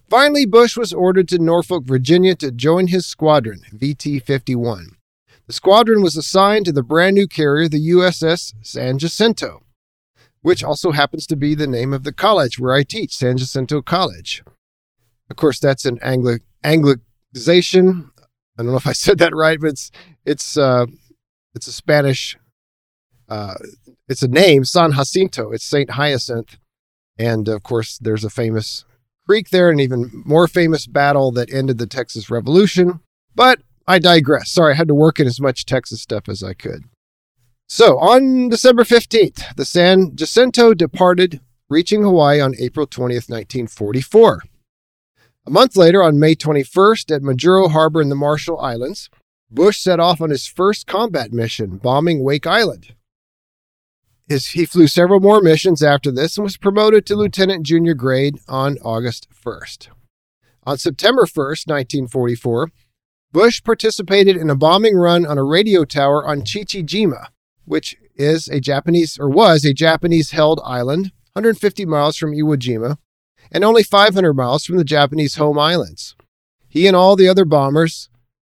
Finally, 0.10 0.46
Bush 0.46 0.78
was 0.78 0.94
ordered 0.94 1.28
to 1.28 1.38
Norfolk, 1.38 1.84
Virginia, 1.84 2.34
to 2.36 2.50
join 2.52 2.88
his 2.88 3.06
squadron, 3.06 3.62
VT 3.76 4.24
51. 4.24 4.92
The 5.48 5.54
squadron 5.54 6.02
was 6.02 6.16
assigned 6.16 6.66
to 6.66 6.72
the 6.72 6.84
brand 6.84 7.16
new 7.16 7.28
carrier, 7.28 7.68
the 7.68 7.90
USS 7.90 8.54
San 8.62 9.00
Jacinto, 9.00 9.64
which 10.42 10.64
also 10.64 10.92
happens 10.92 11.28
to 11.28 11.36
be 11.36 11.56
the 11.56 11.68
name 11.68 11.94
of 11.94 12.04
the 12.04 12.14
college 12.14 12.58
where 12.58 12.74
I 12.74 12.84
teach, 12.84 13.16
San 13.16 13.38
Jacinto 13.38 13.82
College. 13.82 14.44
Of 15.30 15.36
course, 15.36 15.60
that's 15.60 15.86
an 15.86 16.00
Angli- 16.02 16.40
Anglicization. 16.64 18.10
I 18.58 18.64
don't 18.64 18.72
know 18.72 18.78
if 18.78 18.88
I 18.88 18.94
said 18.94 19.18
that 19.18 19.36
right, 19.36 19.60
but 19.60 19.72
it's 19.72 19.92
it's 20.26 20.58
uh, 20.58 20.86
it's 21.54 21.68
a 21.68 21.74
Spanish. 21.74 22.38
Uh, 23.28 23.56
it's 24.08 24.24
a 24.24 24.28
name, 24.30 24.64
San 24.64 24.94
Jacinto. 24.94 25.52
It's 25.52 25.66
Saint 25.66 25.92
Hyacinth, 25.92 26.58
and 27.20 27.50
of 27.50 27.64
course, 27.64 27.98
there's 27.98 28.24
a 28.24 28.30
famous 28.30 28.86
creek 29.28 29.50
there, 29.50 29.70
an 29.70 29.80
even 29.80 30.24
more 30.26 30.48
famous 30.48 30.88
battle 30.88 31.32
that 31.34 31.54
ended 31.54 31.78
the 31.78 31.86
Texas 31.86 32.30
Revolution. 32.30 33.02
But 33.36 33.60
I 33.88 34.00
digress. 34.00 34.52
Sorry, 34.52 34.74
I 34.74 34.78
had 34.78 34.88
to 34.88 34.96
work 34.96 35.20
in 35.20 35.28
as 35.28 35.40
much 35.40 35.66
Texas 35.66 36.02
stuff 36.02 36.28
as 36.28 36.42
I 36.42 36.54
could. 36.54 36.84
So 37.68 37.98
on 37.98 38.50
December 38.50 38.84
15th, 38.84 39.56
the 39.56 39.66
San 39.66 40.16
Jacinto 40.16 40.74
departed, 40.74 41.42
reaching 41.70 42.02
Hawaii 42.02 42.40
on 42.40 42.56
April 42.58 42.88
20th, 42.88 43.30
1944. 43.30 44.44
A 45.46 45.50
month 45.50 45.78
later, 45.78 46.02
on 46.02 46.20
May 46.20 46.36
21st, 46.36 47.16
at 47.16 47.22
Majuro 47.22 47.72
Harbor 47.72 48.02
in 48.02 48.10
the 48.10 48.16
Marshall 48.16 48.60
Islands, 48.60 49.10
Bush 49.50 49.80
set 49.80 50.00
off 50.00 50.20
on 50.20 50.30
his 50.30 50.48
first 50.48 50.88
combat 50.88 51.32
mission, 51.32 51.78
bombing 51.78 52.22
Wake 52.24 52.48
Island. 52.48 52.96
His, 54.28 54.48
he 54.48 54.66
flew 54.66 54.88
several 54.88 55.20
more 55.20 55.42
missions 55.42 55.82
after 55.82 56.12
this 56.12 56.38
and 56.38 56.44
was 56.44 56.58
promoted 56.58 57.06
to 57.06 57.16
lieutenant 57.16 57.66
junior 57.66 57.94
grade 57.94 58.40
on 58.48 58.78
August 58.84 59.28
1st. 59.32 59.88
On 60.66 60.78
September 60.78 61.24
1st, 61.24 61.68
1944, 61.68 62.72
Bush 63.32 63.64
participated 63.64 64.36
in 64.36 64.50
a 64.50 64.56
bombing 64.56 64.96
run 64.96 65.26
on 65.26 65.38
a 65.38 65.44
radio 65.44 65.86
tower 65.86 66.28
on 66.28 66.42
Chichijima, 66.42 67.28
which 67.66 67.96
is 68.16 68.48
a 68.50 68.60
Japanese 68.60 69.18
or 69.18 69.30
was 69.30 69.64
a 69.64 69.74
Japanese 69.74 70.32
held 70.32 70.60
island 70.66 71.12
150 71.34 71.86
miles 71.86 72.18
from 72.18 72.34
Iwo 72.34 72.58
Jima 72.58 72.98
and 73.52 73.64
only 73.64 73.84
500 73.84 74.34
miles 74.34 74.66
from 74.66 74.78
the 74.78 74.84
Japanese 74.84 75.36
home 75.36 75.60
islands. 75.60 76.16
He 76.68 76.88
and 76.88 76.96
all 76.96 77.16
the 77.16 77.30
other 77.30 77.46
bombers 77.46 78.10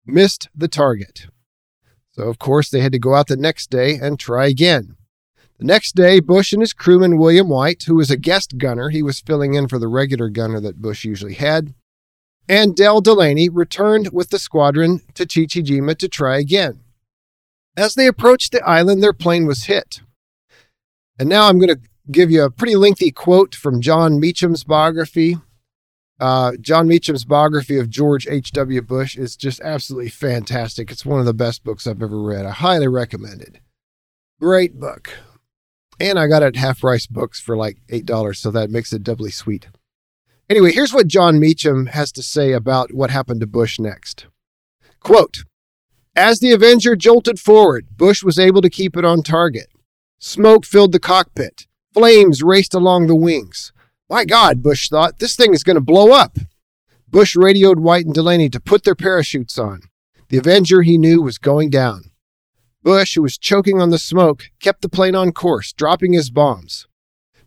missed 0.06 0.48
the 0.54 0.68
target. 0.68 1.26
So, 2.12 2.24
of 2.24 2.38
course, 2.38 2.70
they 2.70 2.80
had 2.80 2.92
to 2.92 2.98
go 2.98 3.14
out 3.14 3.26
the 3.26 3.36
next 3.36 3.70
day 3.70 3.96
and 3.96 4.18
try 4.18 4.46
again. 4.46 4.96
The 5.58 5.66
next 5.66 5.96
day, 5.96 6.20
Bush 6.20 6.52
and 6.52 6.62
his 6.62 6.72
crewman 6.72 7.18
William 7.18 7.48
White, 7.48 7.82
who 7.84 7.96
was 7.96 8.10
a 8.10 8.16
guest 8.16 8.58
gunner, 8.58 8.90
he 8.90 9.02
was 9.02 9.20
filling 9.20 9.54
in 9.54 9.66
for 9.68 9.78
the 9.78 9.88
regular 9.88 10.28
gunner 10.28 10.60
that 10.60 10.80
Bush 10.80 11.04
usually 11.04 11.34
had, 11.34 11.74
and 12.48 12.76
Dell 12.76 13.00
Delaney 13.00 13.48
returned 13.48 14.10
with 14.12 14.30
the 14.30 14.38
squadron 14.38 15.02
to 15.14 15.26
Chichijima 15.26 15.96
to 15.98 16.08
try 16.08 16.38
again. 16.38 16.80
As 17.76 17.94
they 17.94 18.06
approached 18.06 18.52
the 18.52 18.62
island, 18.62 19.02
their 19.02 19.12
plane 19.12 19.46
was 19.46 19.64
hit. 19.64 20.00
And 21.18 21.28
now 21.28 21.48
I'm 21.48 21.58
going 21.58 21.74
to 21.74 21.80
give 22.10 22.30
you 22.30 22.44
a 22.44 22.50
pretty 22.50 22.76
lengthy 22.76 23.10
quote 23.10 23.54
from 23.54 23.80
Jon 23.80 24.20
Meacham's 24.20 24.64
biography 24.64 25.36
uh, 26.20 26.52
Jon 26.60 26.88
Meacham's 26.88 27.24
biography 27.24 27.78
of 27.78 27.90
George 27.90 28.26
H.W. 28.26 28.82
Bush 28.82 29.16
is 29.16 29.36
just 29.36 29.60
absolutely 29.60 30.10
fantastic. 30.10 30.90
It's 30.90 31.06
one 31.06 31.20
of 31.20 31.26
the 31.26 31.34
best 31.34 31.62
books 31.62 31.86
I've 31.86 32.02
ever 32.02 32.20
read. 32.20 32.44
I 32.44 32.50
highly 32.50 32.88
recommend 32.88 33.42
it. 33.42 33.58
Great 34.40 34.80
book. 34.80 35.10
And 36.00 36.18
I 36.18 36.26
got 36.28 36.42
it 36.42 36.46
at 36.46 36.56
half 36.56 36.80
price 36.80 37.06
books 37.06 37.40
for 37.40 37.56
like 37.56 37.78
$8, 37.88 38.36
so 38.36 38.50
that 38.50 38.70
makes 38.70 38.92
it 38.92 39.02
doubly 39.02 39.30
sweet. 39.30 39.68
Anyway, 40.48 40.72
here's 40.72 40.94
what 40.94 41.08
Jon 41.08 41.38
Meacham 41.38 41.86
has 41.86 42.10
to 42.12 42.22
say 42.22 42.52
about 42.52 42.94
what 42.94 43.10
happened 43.10 43.40
to 43.40 43.46
Bush 43.46 43.78
next. 43.78 44.26
Quote 45.00 45.44
As 46.16 46.40
the 46.40 46.52
Avenger 46.52 46.96
jolted 46.96 47.38
forward, 47.38 47.88
Bush 47.96 48.22
was 48.22 48.38
able 48.38 48.62
to 48.62 48.70
keep 48.70 48.96
it 48.96 49.04
on 49.04 49.22
target. 49.22 49.68
Smoke 50.18 50.64
filled 50.64 50.92
the 50.92 51.00
cockpit. 51.00 51.66
Flames 51.92 52.42
raced 52.42 52.74
along 52.74 53.06
the 53.06 53.16
wings. 53.16 53.72
My 54.08 54.24
God, 54.24 54.62
Bush 54.62 54.88
thought, 54.88 55.18
this 55.18 55.36
thing 55.36 55.52
is 55.52 55.62
going 55.62 55.76
to 55.76 55.82
blow 55.82 56.12
up. 56.12 56.38
Bush 57.08 57.36
radioed 57.36 57.80
White 57.80 58.06
and 58.06 58.14
Delaney 58.14 58.48
to 58.50 58.60
put 58.60 58.84
their 58.84 58.94
parachutes 58.94 59.58
on. 59.58 59.82
The 60.28 60.38
Avenger, 60.38 60.82
he 60.82 60.98
knew, 60.98 61.22
was 61.22 61.38
going 61.38 61.70
down. 61.70 62.10
Bush, 62.82 63.14
who 63.14 63.22
was 63.22 63.36
choking 63.36 63.80
on 63.80 63.90
the 63.90 63.98
smoke, 63.98 64.50
kept 64.60 64.82
the 64.82 64.88
plane 64.88 65.14
on 65.14 65.32
course, 65.32 65.72
dropping 65.72 66.12
his 66.12 66.30
bombs. 66.30 66.86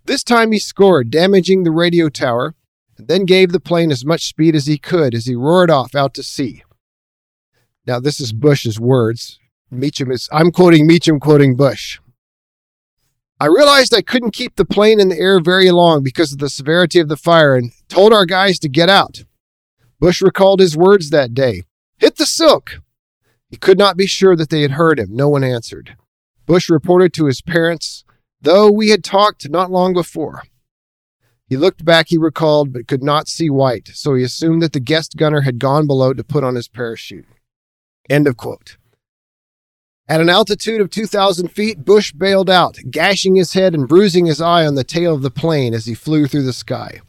This 0.05 0.23
time 0.23 0.51
he 0.51 0.59
scored, 0.59 1.09
damaging 1.09 1.63
the 1.63 1.71
radio 1.71 2.09
tower, 2.09 2.55
and 2.97 3.07
then 3.07 3.25
gave 3.25 3.51
the 3.51 3.59
plane 3.59 3.91
as 3.91 4.05
much 4.05 4.27
speed 4.27 4.55
as 4.55 4.65
he 4.65 4.77
could 4.77 5.13
as 5.13 5.25
he 5.25 5.35
roared 5.35 5.69
off 5.69 5.95
out 5.95 6.13
to 6.15 6.23
sea. 6.23 6.63
Now, 7.85 7.99
this 7.99 8.19
is 8.19 8.33
Bush's 8.33 8.79
words. 8.79 9.39
Meacham 9.69 10.11
is, 10.11 10.27
I'm 10.31 10.51
quoting 10.51 10.85
Meacham, 10.85 11.19
quoting 11.19 11.55
Bush. 11.55 11.99
I 13.39 13.45
realized 13.45 13.93
I 13.93 14.03
couldn't 14.03 14.35
keep 14.35 14.55
the 14.55 14.65
plane 14.65 14.99
in 14.99 15.09
the 15.09 15.17
air 15.17 15.39
very 15.39 15.71
long 15.71 16.03
because 16.03 16.31
of 16.31 16.37
the 16.37 16.49
severity 16.49 16.99
of 16.99 17.09
the 17.09 17.17
fire 17.17 17.55
and 17.55 17.71
told 17.87 18.13
our 18.13 18.25
guys 18.25 18.59
to 18.59 18.69
get 18.69 18.89
out. 18.89 19.23
Bush 19.99 20.21
recalled 20.21 20.59
his 20.59 20.77
words 20.77 21.09
that 21.09 21.33
day 21.33 21.63
Hit 21.97 22.17
the 22.17 22.25
silk! 22.25 22.81
He 23.51 23.57
could 23.57 23.77
not 23.77 23.97
be 23.97 24.07
sure 24.07 24.35
that 24.37 24.49
they 24.49 24.61
had 24.61 24.71
heard 24.71 24.97
him. 24.97 25.09
No 25.11 25.27
one 25.27 25.43
answered. 25.43 25.97
Bush 26.45 26.69
reported 26.69 27.13
to 27.13 27.25
his 27.25 27.41
parents, 27.41 28.05
though 28.41 28.71
we 28.71 28.89
had 28.89 29.03
talked 29.03 29.49
not 29.49 29.69
long 29.69 29.93
before. 29.93 30.43
He 31.47 31.57
looked 31.57 31.83
back, 31.83 32.07
he 32.07 32.17
recalled, 32.17 32.71
but 32.71 32.87
could 32.87 33.03
not 33.03 33.27
see 33.27 33.49
White, 33.49 33.89
so 33.93 34.15
he 34.15 34.23
assumed 34.23 34.61
that 34.61 34.71
the 34.71 34.79
guest 34.79 35.17
gunner 35.17 35.41
had 35.41 35.59
gone 35.59 35.85
below 35.85 36.13
to 36.13 36.23
put 36.23 36.45
on 36.45 36.55
his 36.55 36.69
parachute. 36.69 37.25
End 38.09 38.25
of 38.25 38.37
quote. 38.37 38.77
At 40.07 40.21
an 40.21 40.29
altitude 40.29 40.79
of 40.79 40.89
2,000 40.89 41.49
feet, 41.49 41.83
Bush 41.83 42.13
bailed 42.13 42.49
out, 42.49 42.79
gashing 42.89 43.35
his 43.35 43.51
head 43.51 43.73
and 43.73 43.87
bruising 43.87 44.27
his 44.27 44.39
eye 44.39 44.65
on 44.65 44.75
the 44.75 44.85
tail 44.85 45.13
of 45.13 45.23
the 45.23 45.29
plane 45.29 45.73
as 45.73 45.85
he 45.85 45.93
flew 45.93 46.25
through 46.25 46.43
the 46.43 46.53
sky. 46.53 47.01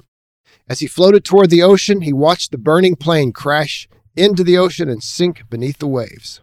As 0.68 0.80
he 0.80 0.88
floated 0.88 1.24
toward 1.24 1.50
the 1.50 1.62
ocean, 1.62 2.00
he 2.00 2.12
watched 2.12 2.50
the 2.50 2.58
burning 2.58 2.96
plane 2.96 3.32
crash 3.32 3.88
into 4.16 4.44
the 4.44 4.58
ocean 4.58 4.88
and 4.88 5.02
sink 5.02 5.48
beneath 5.48 5.78
the 5.78 5.86
waves. 5.86 6.40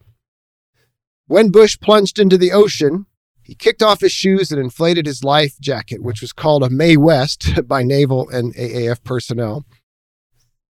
When 1.27 1.51
Bush 1.51 1.79
plunged 1.79 2.17
into 2.17 2.37
the 2.37 2.51
ocean, 2.51 3.05
he 3.43 3.55
kicked 3.55 3.83
off 3.83 4.01
his 4.01 4.11
shoes 4.11 4.51
and 4.51 4.61
inflated 4.61 5.05
his 5.05 5.23
life 5.23 5.59
jacket, 5.59 6.03
which 6.03 6.21
was 6.21 6.33
called 6.33 6.63
a 6.63 6.69
Mae 6.69 6.97
West 6.97 7.49
by 7.67 7.83
naval 7.83 8.29
and 8.29 8.53
AAF 8.55 9.03
personnel. 9.03 9.65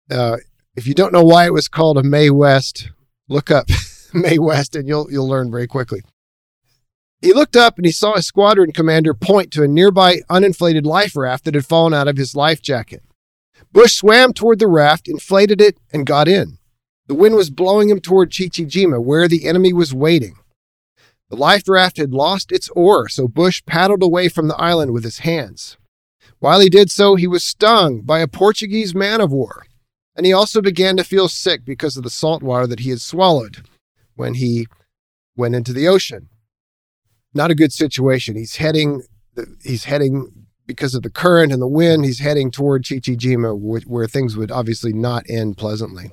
Uh, 0.10 0.38
if 0.76 0.88
you 0.88 0.94
don't 0.94 1.14
know 1.14 1.24
why 1.24 1.46
it 1.46 1.54
was 1.54 1.68
called 1.68 1.98
a 1.98 2.04
Mae 2.04 2.30
West, 2.30 2.90
look 3.28 3.52
up 3.52 3.68
Mae 4.14 4.40
West, 4.40 4.76
and 4.76 4.88
you'll 4.88 5.12
you'll 5.12 5.28
learn 5.28 5.52
very 5.52 5.68
quickly. 5.68 6.02
He 7.22 7.32
looked 7.32 7.56
up 7.56 7.78
and 7.78 7.86
he 7.86 7.92
saw 7.92 8.16
his 8.16 8.28
squadron 8.28 8.74
commander 8.74 9.14
point 9.14 9.52
to 9.54 9.64
a 9.64 9.68
nearby 9.68 10.22
uninflated 10.30 10.86
life 10.86 11.16
raft 11.16 11.46
that 11.46 11.56
had 11.56 11.66
fallen 11.66 11.94
out 11.94 12.08
of 12.08 12.18
his 12.18 12.36
life 12.36 12.62
jacket. 12.62 13.02
Bush 13.72 13.94
swam 13.94 14.34
toward 14.34 14.60
the 14.60 14.68
raft, 14.68 15.08
inflated 15.08 15.62
it, 15.62 15.78
and 15.94 16.06
got 16.06 16.28
in. 16.28 16.58
The 17.08 17.16
wind 17.16 17.36
was 17.36 17.50
blowing 17.50 17.90
him 17.90 18.00
toward 18.00 18.32
Chichijima, 18.32 19.04
where 19.04 19.28
the 19.28 19.46
enemy 19.46 19.74
was 19.74 19.94
waiting. 19.94 20.36
The 21.30 21.36
life 21.36 21.68
raft 21.68 21.98
had 21.98 22.14
lost 22.14 22.52
its 22.52 22.70
oar, 22.70 23.10
so 23.10 23.28
Bush 23.28 23.62
paddled 23.66 24.04
away 24.04 24.30
from 24.30 24.48
the 24.48 24.56
island 24.56 24.92
with 24.94 25.04
his 25.04 25.20
hands. 25.20 25.78
While 26.40 26.60
he 26.60 26.70
did 26.70 26.92
so, 26.92 27.16
he 27.16 27.28
was 27.28 27.44
stung 27.44 28.02
by 28.02 28.20
a 28.20 28.28
Portuguese 28.28 28.94
man 28.94 29.20
of 29.20 29.32
war, 29.32 29.66
and 30.16 30.26
he 30.26 30.34
also 30.34 30.62
began 30.62 30.96
to 30.98 31.04
feel 31.04 31.28
sick 31.28 31.66
because 31.66 31.98
of 31.98 32.04
the 32.04 32.10
salt 32.10 32.44
water 32.44 32.68
that 32.68 32.82
he 32.82 32.90
had 32.90 33.02
swallowed 33.02 33.66
when 34.16 34.36
he 34.36 34.68
went 35.36 35.56
into 35.56 35.74
the 35.74 35.88
ocean. 35.88 36.30
Not 37.34 37.52
a 37.52 37.56
good 37.56 37.74
situation. 37.74 38.36
He's 38.36 38.58
heading 38.58 39.04
he's 39.64 39.86
heading 39.86 40.46
because 40.66 40.96
of 40.96 41.02
the 41.02 41.10
current 41.10 41.52
and 41.52 41.62
the 41.62 41.68
wind, 41.68 42.06
he's 42.06 42.20
heading 42.20 42.52
toward 42.52 42.84
Chichijima, 42.84 43.58
where 43.86 44.08
things 44.08 44.38
would 44.38 44.52
obviously 44.52 44.94
not 44.94 45.26
end 45.28 45.58
pleasantly. 45.58 46.12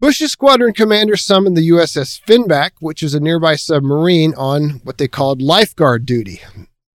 Bush's 0.00 0.30
squadron 0.30 0.74
commander 0.74 1.16
summoned 1.16 1.56
the 1.56 1.70
USS 1.70 2.22
Finback, 2.22 2.70
which 2.78 3.02
is 3.02 3.14
a 3.14 3.20
nearby 3.20 3.56
submarine, 3.56 4.32
on 4.36 4.80
what 4.84 4.98
they 4.98 5.08
called 5.08 5.42
lifeguard 5.42 6.06
duty. 6.06 6.40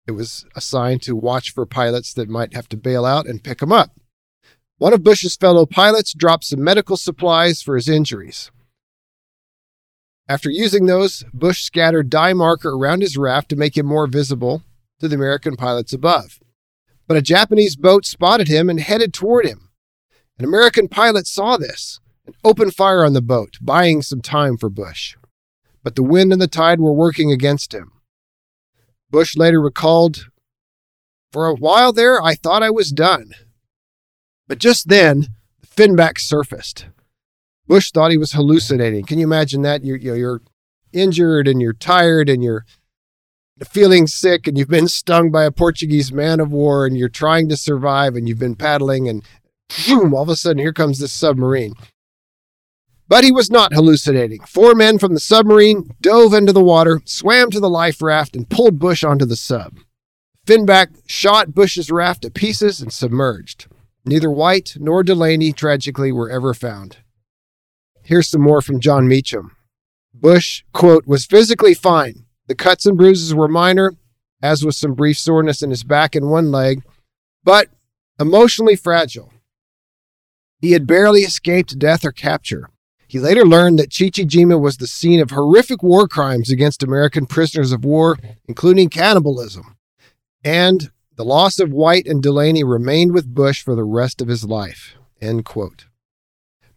It 0.08 0.12
was 0.12 0.44
assigned 0.56 1.02
to 1.02 1.14
watch 1.14 1.52
for 1.52 1.64
pilots 1.64 2.12
that 2.14 2.28
might 2.28 2.54
have 2.54 2.68
to 2.70 2.76
bail 2.76 3.04
out 3.04 3.26
and 3.26 3.44
pick 3.44 3.58
them 3.58 3.70
up. 3.70 3.92
One 4.78 4.92
of 4.92 5.04
Bush's 5.04 5.36
fellow 5.36 5.64
pilots 5.64 6.12
dropped 6.12 6.44
some 6.44 6.64
medical 6.64 6.96
supplies 6.96 7.62
for 7.62 7.76
his 7.76 7.88
injuries. 7.88 8.50
After 10.28 10.50
using 10.50 10.86
those, 10.86 11.24
Bush 11.32 11.62
scattered 11.62 12.10
dye 12.10 12.32
marker 12.32 12.70
around 12.70 13.02
his 13.02 13.16
raft 13.16 13.48
to 13.50 13.56
make 13.56 13.76
him 13.76 13.86
more 13.86 14.08
visible 14.08 14.64
to 14.98 15.06
the 15.06 15.14
American 15.14 15.56
pilots 15.56 15.92
above. 15.92 16.40
But 17.06 17.16
a 17.16 17.22
Japanese 17.22 17.76
boat 17.76 18.04
spotted 18.04 18.48
him 18.48 18.68
and 18.68 18.80
headed 18.80 19.14
toward 19.14 19.46
him. 19.46 19.70
An 20.38 20.44
American 20.44 20.88
pilot 20.88 21.28
saw 21.28 21.56
this 21.56 22.00
and 22.28 22.36
opened 22.44 22.74
fire 22.74 23.04
on 23.04 23.14
the 23.14 23.22
boat, 23.22 23.56
buying 23.60 24.02
some 24.02 24.20
time 24.20 24.58
for 24.58 24.68
Bush. 24.68 25.16
But 25.82 25.96
the 25.96 26.02
wind 26.02 26.30
and 26.30 26.42
the 26.42 26.46
tide 26.46 26.78
were 26.78 26.92
working 26.92 27.32
against 27.32 27.72
him. 27.72 27.90
Bush 29.10 29.34
later 29.34 29.60
recalled, 29.60 30.28
For 31.32 31.46
a 31.46 31.54
while 31.54 31.90
there, 31.90 32.22
I 32.22 32.34
thought 32.34 32.62
I 32.62 32.68
was 32.68 32.92
done. 32.92 33.32
But 34.46 34.58
just 34.58 34.88
then, 34.88 35.28
the 35.60 35.66
finback 35.66 36.18
surfaced. 36.18 36.86
Bush 37.66 37.90
thought 37.90 38.10
he 38.10 38.18
was 38.18 38.32
hallucinating. 38.32 39.06
Can 39.06 39.18
you 39.18 39.24
imagine 39.24 39.62
that? 39.62 39.82
You're, 39.82 39.96
you 39.96 40.10
know, 40.10 40.16
you're 40.16 40.42
injured 40.92 41.48
and 41.48 41.62
you're 41.62 41.72
tired 41.72 42.28
and 42.28 42.44
you're 42.44 42.66
feeling 43.64 44.06
sick 44.06 44.46
and 44.46 44.58
you've 44.58 44.68
been 44.68 44.88
stung 44.88 45.30
by 45.30 45.44
a 45.44 45.50
Portuguese 45.50 46.12
man 46.12 46.40
of 46.40 46.52
war 46.52 46.84
and 46.84 46.96
you're 46.96 47.08
trying 47.08 47.48
to 47.48 47.56
survive 47.56 48.16
and 48.16 48.28
you've 48.28 48.38
been 48.38 48.54
paddling 48.54 49.08
and 49.08 49.22
boom, 49.86 50.12
all 50.12 50.22
of 50.22 50.28
a 50.28 50.36
sudden 50.36 50.58
here 50.58 50.74
comes 50.74 50.98
this 50.98 51.12
submarine. 51.12 51.72
But 53.08 53.24
he 53.24 53.32
was 53.32 53.50
not 53.50 53.72
hallucinating. 53.72 54.42
Four 54.42 54.74
men 54.74 54.98
from 54.98 55.14
the 55.14 55.20
submarine 55.20 55.94
dove 56.00 56.34
into 56.34 56.52
the 56.52 56.62
water, 56.62 57.00
swam 57.06 57.50
to 57.50 57.60
the 57.60 57.70
life 57.70 58.02
raft, 58.02 58.36
and 58.36 58.48
pulled 58.48 58.78
Bush 58.78 59.02
onto 59.02 59.24
the 59.24 59.36
sub. 59.36 59.78
Finback 60.46 60.88
shot 61.06 61.54
Bush's 61.54 61.90
raft 61.90 62.22
to 62.22 62.30
pieces 62.30 62.80
and 62.80 62.92
submerged. 62.92 63.66
Neither 64.04 64.30
White 64.30 64.76
nor 64.78 65.02
Delaney, 65.02 65.52
tragically, 65.52 66.12
were 66.12 66.30
ever 66.30 66.54
found. 66.54 66.98
Here's 68.02 68.28
some 68.28 68.40
more 68.42 68.62
from 68.62 68.80
Jon 68.80 69.08
Meacham. 69.08 69.56
Bush, 70.14 70.64
quote, 70.72 71.06
was 71.06 71.26
physically 71.26 71.74
fine. 71.74 72.24
The 72.46 72.54
cuts 72.54 72.86
and 72.86 72.96
bruises 72.96 73.34
were 73.34 73.48
minor, 73.48 73.94
as 74.42 74.64
was 74.64 74.76
some 74.76 74.94
brief 74.94 75.18
soreness 75.18 75.62
in 75.62 75.70
his 75.70 75.84
back 75.84 76.14
and 76.14 76.30
one 76.30 76.50
leg, 76.50 76.82
but 77.44 77.68
emotionally 78.18 78.76
fragile. 78.76 79.32
He 80.60 80.72
had 80.72 80.86
barely 80.86 81.20
escaped 81.20 81.78
death 81.78 82.04
or 82.04 82.12
capture. 82.12 82.70
He 83.08 83.18
later 83.18 83.46
learned 83.46 83.78
that 83.78 83.90
Chichijima 83.90 84.60
was 84.60 84.76
the 84.76 84.86
scene 84.86 85.18
of 85.18 85.30
horrific 85.30 85.82
war 85.82 86.06
crimes 86.06 86.50
against 86.50 86.82
American 86.82 87.24
prisoners 87.24 87.72
of 87.72 87.82
war, 87.82 88.18
including 88.46 88.90
cannibalism. 88.90 89.76
And 90.44 90.90
the 91.16 91.24
loss 91.24 91.58
of 91.58 91.72
White 91.72 92.06
and 92.06 92.22
Delaney 92.22 92.62
remained 92.62 93.12
with 93.12 93.34
Bush 93.34 93.62
for 93.62 93.74
the 93.74 93.82
rest 93.82 94.20
of 94.20 94.28
his 94.28 94.44
life. 94.44 94.94
End 95.22 95.46
quote. 95.46 95.86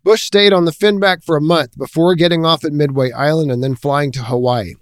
Bush 0.03 0.23
stayed 0.23 0.53
on 0.53 0.63
the 0.65 0.71
Finback 0.71 1.23
for 1.23 1.35
a 1.35 1.41
month 1.41 1.77
before 1.77 2.15
getting 2.15 2.45
off 2.45 2.63
at 2.63 2.71
Midway 2.71 3.11
Island 3.11 3.51
and 3.51 3.61
then 3.61 3.75
flying 3.75 4.11
to 4.13 4.23
Hawaii. 4.23 4.75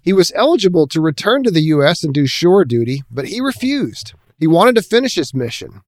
He 0.00 0.14
was 0.14 0.32
eligible 0.34 0.88
to 0.88 1.02
return 1.02 1.44
to 1.44 1.50
the 1.50 1.60
U.S. 1.64 2.02
and 2.02 2.14
do 2.14 2.26
shore 2.26 2.64
duty, 2.64 3.02
but 3.10 3.26
he 3.26 3.42
refused. 3.42 4.14
He 4.40 4.46
wanted 4.46 4.74
to 4.76 4.82
finish 4.82 5.16
his 5.16 5.34
mission. 5.34 5.82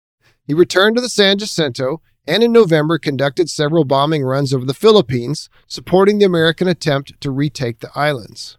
He 0.46 0.52
returned 0.52 0.96
to 0.96 1.02
the 1.02 1.08
San 1.08 1.38
Jacinto 1.38 2.02
and 2.26 2.42
in 2.42 2.52
November 2.52 2.98
conducted 2.98 3.48
several 3.48 3.84
bombing 3.84 4.22
runs 4.22 4.52
over 4.52 4.64
the 4.64 4.74
Philippines, 4.74 5.48
supporting 5.66 6.18
the 6.18 6.24
American 6.24 6.68
attempt 6.68 7.20
to 7.20 7.30
retake 7.30 7.80
the 7.80 7.90
islands. 7.94 8.56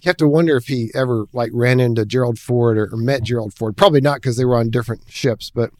You 0.00 0.08
have 0.08 0.16
to 0.16 0.28
wonder 0.28 0.56
if 0.56 0.66
he 0.66 0.90
ever 0.94 1.26
like 1.32 1.50
ran 1.54 1.78
into 1.78 2.04
Gerald 2.04 2.38
Ford 2.38 2.76
or, 2.76 2.92
or 2.92 2.96
met 2.96 3.22
Gerald 3.22 3.54
Ford. 3.54 3.76
Probably 3.76 4.00
not 4.00 4.16
because 4.16 4.36
they 4.36 4.44
were 4.44 4.56
on 4.56 4.70
different 4.70 5.02
ships, 5.08 5.50
but 5.54 5.70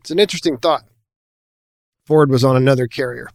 it's 0.00 0.10
an 0.10 0.18
interesting 0.18 0.58
thought. 0.58 0.84
Ford 2.06 2.30
was 2.30 2.44
on 2.44 2.56
another 2.56 2.86
carrier. 2.86 3.30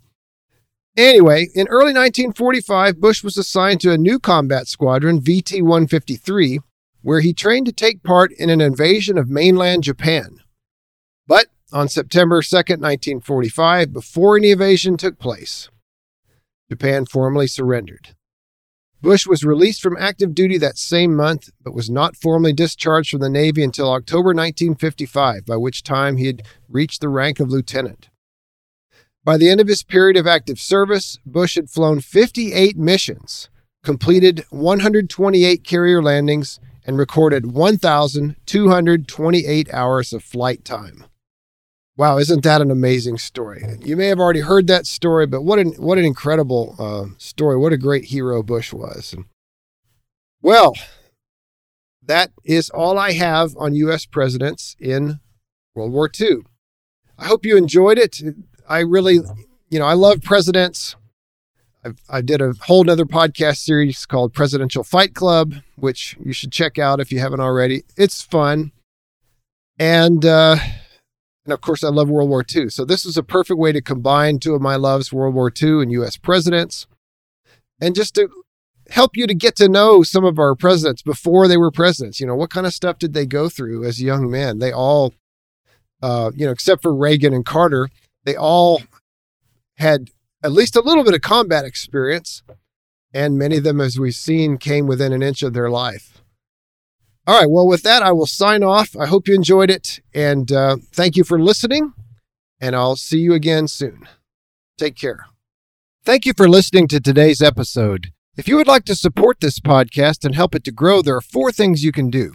Anyway, 0.98 1.48
in 1.54 1.68
early 1.68 1.94
1945, 1.94 3.02
Bush 3.02 3.24
was 3.24 3.38
assigned 3.38 3.82
to 3.82 3.92
a 3.92 3.98
new 3.98 4.20
combat 4.20 4.68
squadron, 4.68 5.20
VT 5.20 5.62
153, 5.62 6.60
where 7.02 7.20
he 7.20 7.34
trained 7.34 7.66
to 7.66 7.74
take 7.74 8.02
part 8.02 8.32
in 8.32 8.50
an 8.50 8.62
invasion 8.62 9.18
of 9.18 9.30
mainland 9.30 9.84
Japan. 9.84 10.38
But 11.28 11.48
on 11.76 11.88
September 11.90 12.42
2, 12.42 12.56
1945, 12.56 13.92
before 13.92 14.38
any 14.38 14.52
invasion 14.52 14.96
took 14.96 15.20
place, 15.20 15.68
Japan 16.70 17.06
formally 17.06 17.48
surrendered. 17.48 18.16
Bush 19.02 19.28
was 19.28 19.44
released 19.44 19.82
from 19.82 19.98
active 20.00 20.34
duty 20.34 20.58
that 20.58 20.78
same 20.78 21.14
month, 21.14 21.50
but 21.62 21.76
was 21.76 21.90
not 21.90 22.16
formally 22.16 22.54
discharged 22.54 23.12
from 23.12 23.20
the 23.20 23.28
Navy 23.30 23.62
until 23.62 23.92
October 23.92 24.30
1955, 24.30 25.46
by 25.46 25.58
which 25.58 25.84
time 25.84 26.16
he 26.16 26.28
had 26.28 26.44
reached 26.70 27.02
the 27.02 27.10
rank 27.10 27.42
of 27.42 27.50
lieutenant. 27.50 28.08
By 29.26 29.36
the 29.36 29.50
end 29.50 29.60
of 29.60 29.68
his 29.68 29.84
period 29.84 30.16
of 30.16 30.26
active 30.26 30.60
service, 30.60 31.20
Bush 31.26 31.56
had 31.56 31.70
flown 31.70 32.00
58 32.00 32.78
missions, 32.78 33.50
completed 33.84 34.46
128 34.50 35.66
carrier 35.66 36.02
landings, 36.02 36.62
and 36.86 36.98
recorded 36.98 37.52
1,228 37.52 39.74
hours 39.74 40.14
of 40.14 40.24
flight 40.24 40.64
time. 40.64 41.04
Wow, 41.98 42.18
isn't 42.18 42.44
that 42.44 42.62
an 42.62 42.72
amazing 42.72 43.18
story? 43.18 43.64
You 43.82 43.96
may 43.96 44.08
have 44.08 44.20
already 44.20 44.42
heard 44.42 44.68
that 44.68 44.86
story, 44.86 45.26
but 45.28 45.44
what 45.44 45.60
an 45.60 45.70
what 45.74 45.98
an 45.98 46.04
incredible 46.04 46.76
uh, 46.78 47.16
story! 47.18 47.58
What 47.58 47.72
a 47.72 47.78
great 47.78 48.06
hero 48.06 48.44
Bush 48.44 48.74
was. 48.74 49.16
Well, 50.42 50.74
that 52.04 52.32
is 52.44 52.70
all 52.70 53.00
I 53.00 53.14
have 53.14 53.56
on 53.58 53.76
U.S. 53.76 54.06
presidents 54.06 54.76
in 54.78 55.20
World 55.74 55.94
War 55.94 56.10
II. 56.20 56.40
I 57.18 57.28
hope 57.28 57.46
you 57.46 57.56
enjoyed 57.56 57.98
it. 57.98 58.22
I 58.68 58.80
really, 58.80 59.22
you 59.70 59.80
know, 59.80 59.86
I 59.86 59.94
love 59.94 60.22
presidents. 60.22 60.98
I've, 61.84 62.02
I 62.10 62.22
did 62.22 62.42
a 62.42 62.54
whole 62.62 62.84
nother 62.84 63.06
podcast 63.06 63.58
series 63.58 64.06
called 64.06 64.34
Presidential 64.34 64.84
Fight 64.84 65.14
Club, 65.14 65.56
which 65.76 66.18
you 66.24 66.34
should 66.34 66.52
check 66.52 66.78
out 66.78 67.00
if 67.00 67.12
you 67.12 67.20
haven't 67.20 67.40
already. 67.40 67.84
It's 67.96 68.22
fun. 68.22 68.72
And, 69.80 70.26
uh, 70.26 70.58
and 71.46 71.54
of 71.54 71.62
course, 71.62 71.84
I 71.84 71.90
love 71.90 72.10
World 72.10 72.30
War 72.30 72.44
II. 72.54 72.70
So 72.70 72.86
this 72.86 73.06
is 73.06 73.18
a 73.18 73.24
perfect 73.24 73.60
way 73.60 73.72
to 73.72 73.82
combine 73.82 74.40
two 74.40 74.56
of 74.56 74.62
my 74.62 74.76
loves, 74.76 75.14
World 75.14 75.36
War 75.36 75.52
II 75.52 75.84
and 75.84 75.92
U.S. 75.92 76.18
presidents, 76.18 76.88
and 77.80 77.96
just 77.96 78.16
to 78.16 78.30
help 78.90 79.16
you 79.16 79.28
to 79.28 79.34
get 79.34 79.56
to 79.58 79.70
know 79.70 80.04
some 80.04 80.26
of 80.26 80.40
our 80.40 80.56
presidents 80.56 81.02
before 81.02 81.48
they 81.48 81.58
were 81.58 81.72
presidents. 81.72 82.20
You 82.20 82.28
know, 82.28 82.36
what 82.36 82.50
kind 82.50 82.66
of 82.66 82.74
stuff 82.74 82.98
did 82.98 83.14
they 83.14 83.26
go 83.26 83.48
through 83.50 83.84
as 83.84 84.02
young 84.02 84.30
men? 84.30 84.60
They 84.60 84.72
all, 84.72 85.14
uh, 86.02 86.32
you 86.36 86.46
know, 86.46 86.52
except 86.52 86.82
for 86.82 86.94
Reagan 86.94 87.34
and 87.34 87.46
Carter, 87.46 87.90
they 88.24 88.36
all 88.36 88.82
had 89.78 90.10
at 90.44 90.52
least 90.52 90.76
a 90.76 90.82
little 90.82 91.04
bit 91.04 91.14
of 91.14 91.22
combat 91.22 91.66
experience. 91.66 92.44
And 93.14 93.38
many 93.38 93.58
of 93.58 93.64
them, 93.64 93.80
as 93.80 93.98
we've 93.98 94.14
seen, 94.14 94.58
came 94.58 94.88
within 94.88 95.14
an 95.14 95.24
inch 95.24 95.42
of 95.42 95.54
their 95.54 95.70
life. 95.70 96.15
All 97.28 97.40
right. 97.40 97.50
Well, 97.50 97.68
with 97.68 97.82
that, 97.84 98.04
I 98.04 98.12
will 98.12 98.28
sign 98.28 98.64
off. 98.64 98.96
I 98.96 99.08
hope 99.08 99.28
you 99.28 99.34
enjoyed 99.34 99.72
it. 99.72 100.00
And 100.14 100.52
uh, 100.52 100.78
thank 100.92 101.16
you 101.16 101.24
for 101.24 101.40
listening. 101.40 101.94
And 102.60 102.76
I'll 102.76 102.96
see 102.96 103.20
you 103.20 103.34
again 103.34 103.68
soon. 103.68 104.08
Take 104.78 104.96
care. 104.96 105.26
Thank 106.04 106.26
you 106.26 106.34
for 106.34 106.48
listening 106.48 106.88
to 106.90 107.00
today's 107.00 107.42
episode. 107.42 108.12
If 108.38 108.48
you 108.48 108.58
would 108.58 108.68
like 108.68 108.86
to 108.86 108.96
support 108.96 109.40
this 109.40 109.60
podcast 109.60 110.24
and 110.24 110.36
help 110.36 110.54
it 110.54 110.64
to 110.66 110.72
grow, 110.72 111.02
there 111.02 111.16
are 111.16 111.22
four 111.22 111.52
things 111.52 111.84
you 111.84 111.92
can 111.92 112.10
do. 112.10 112.34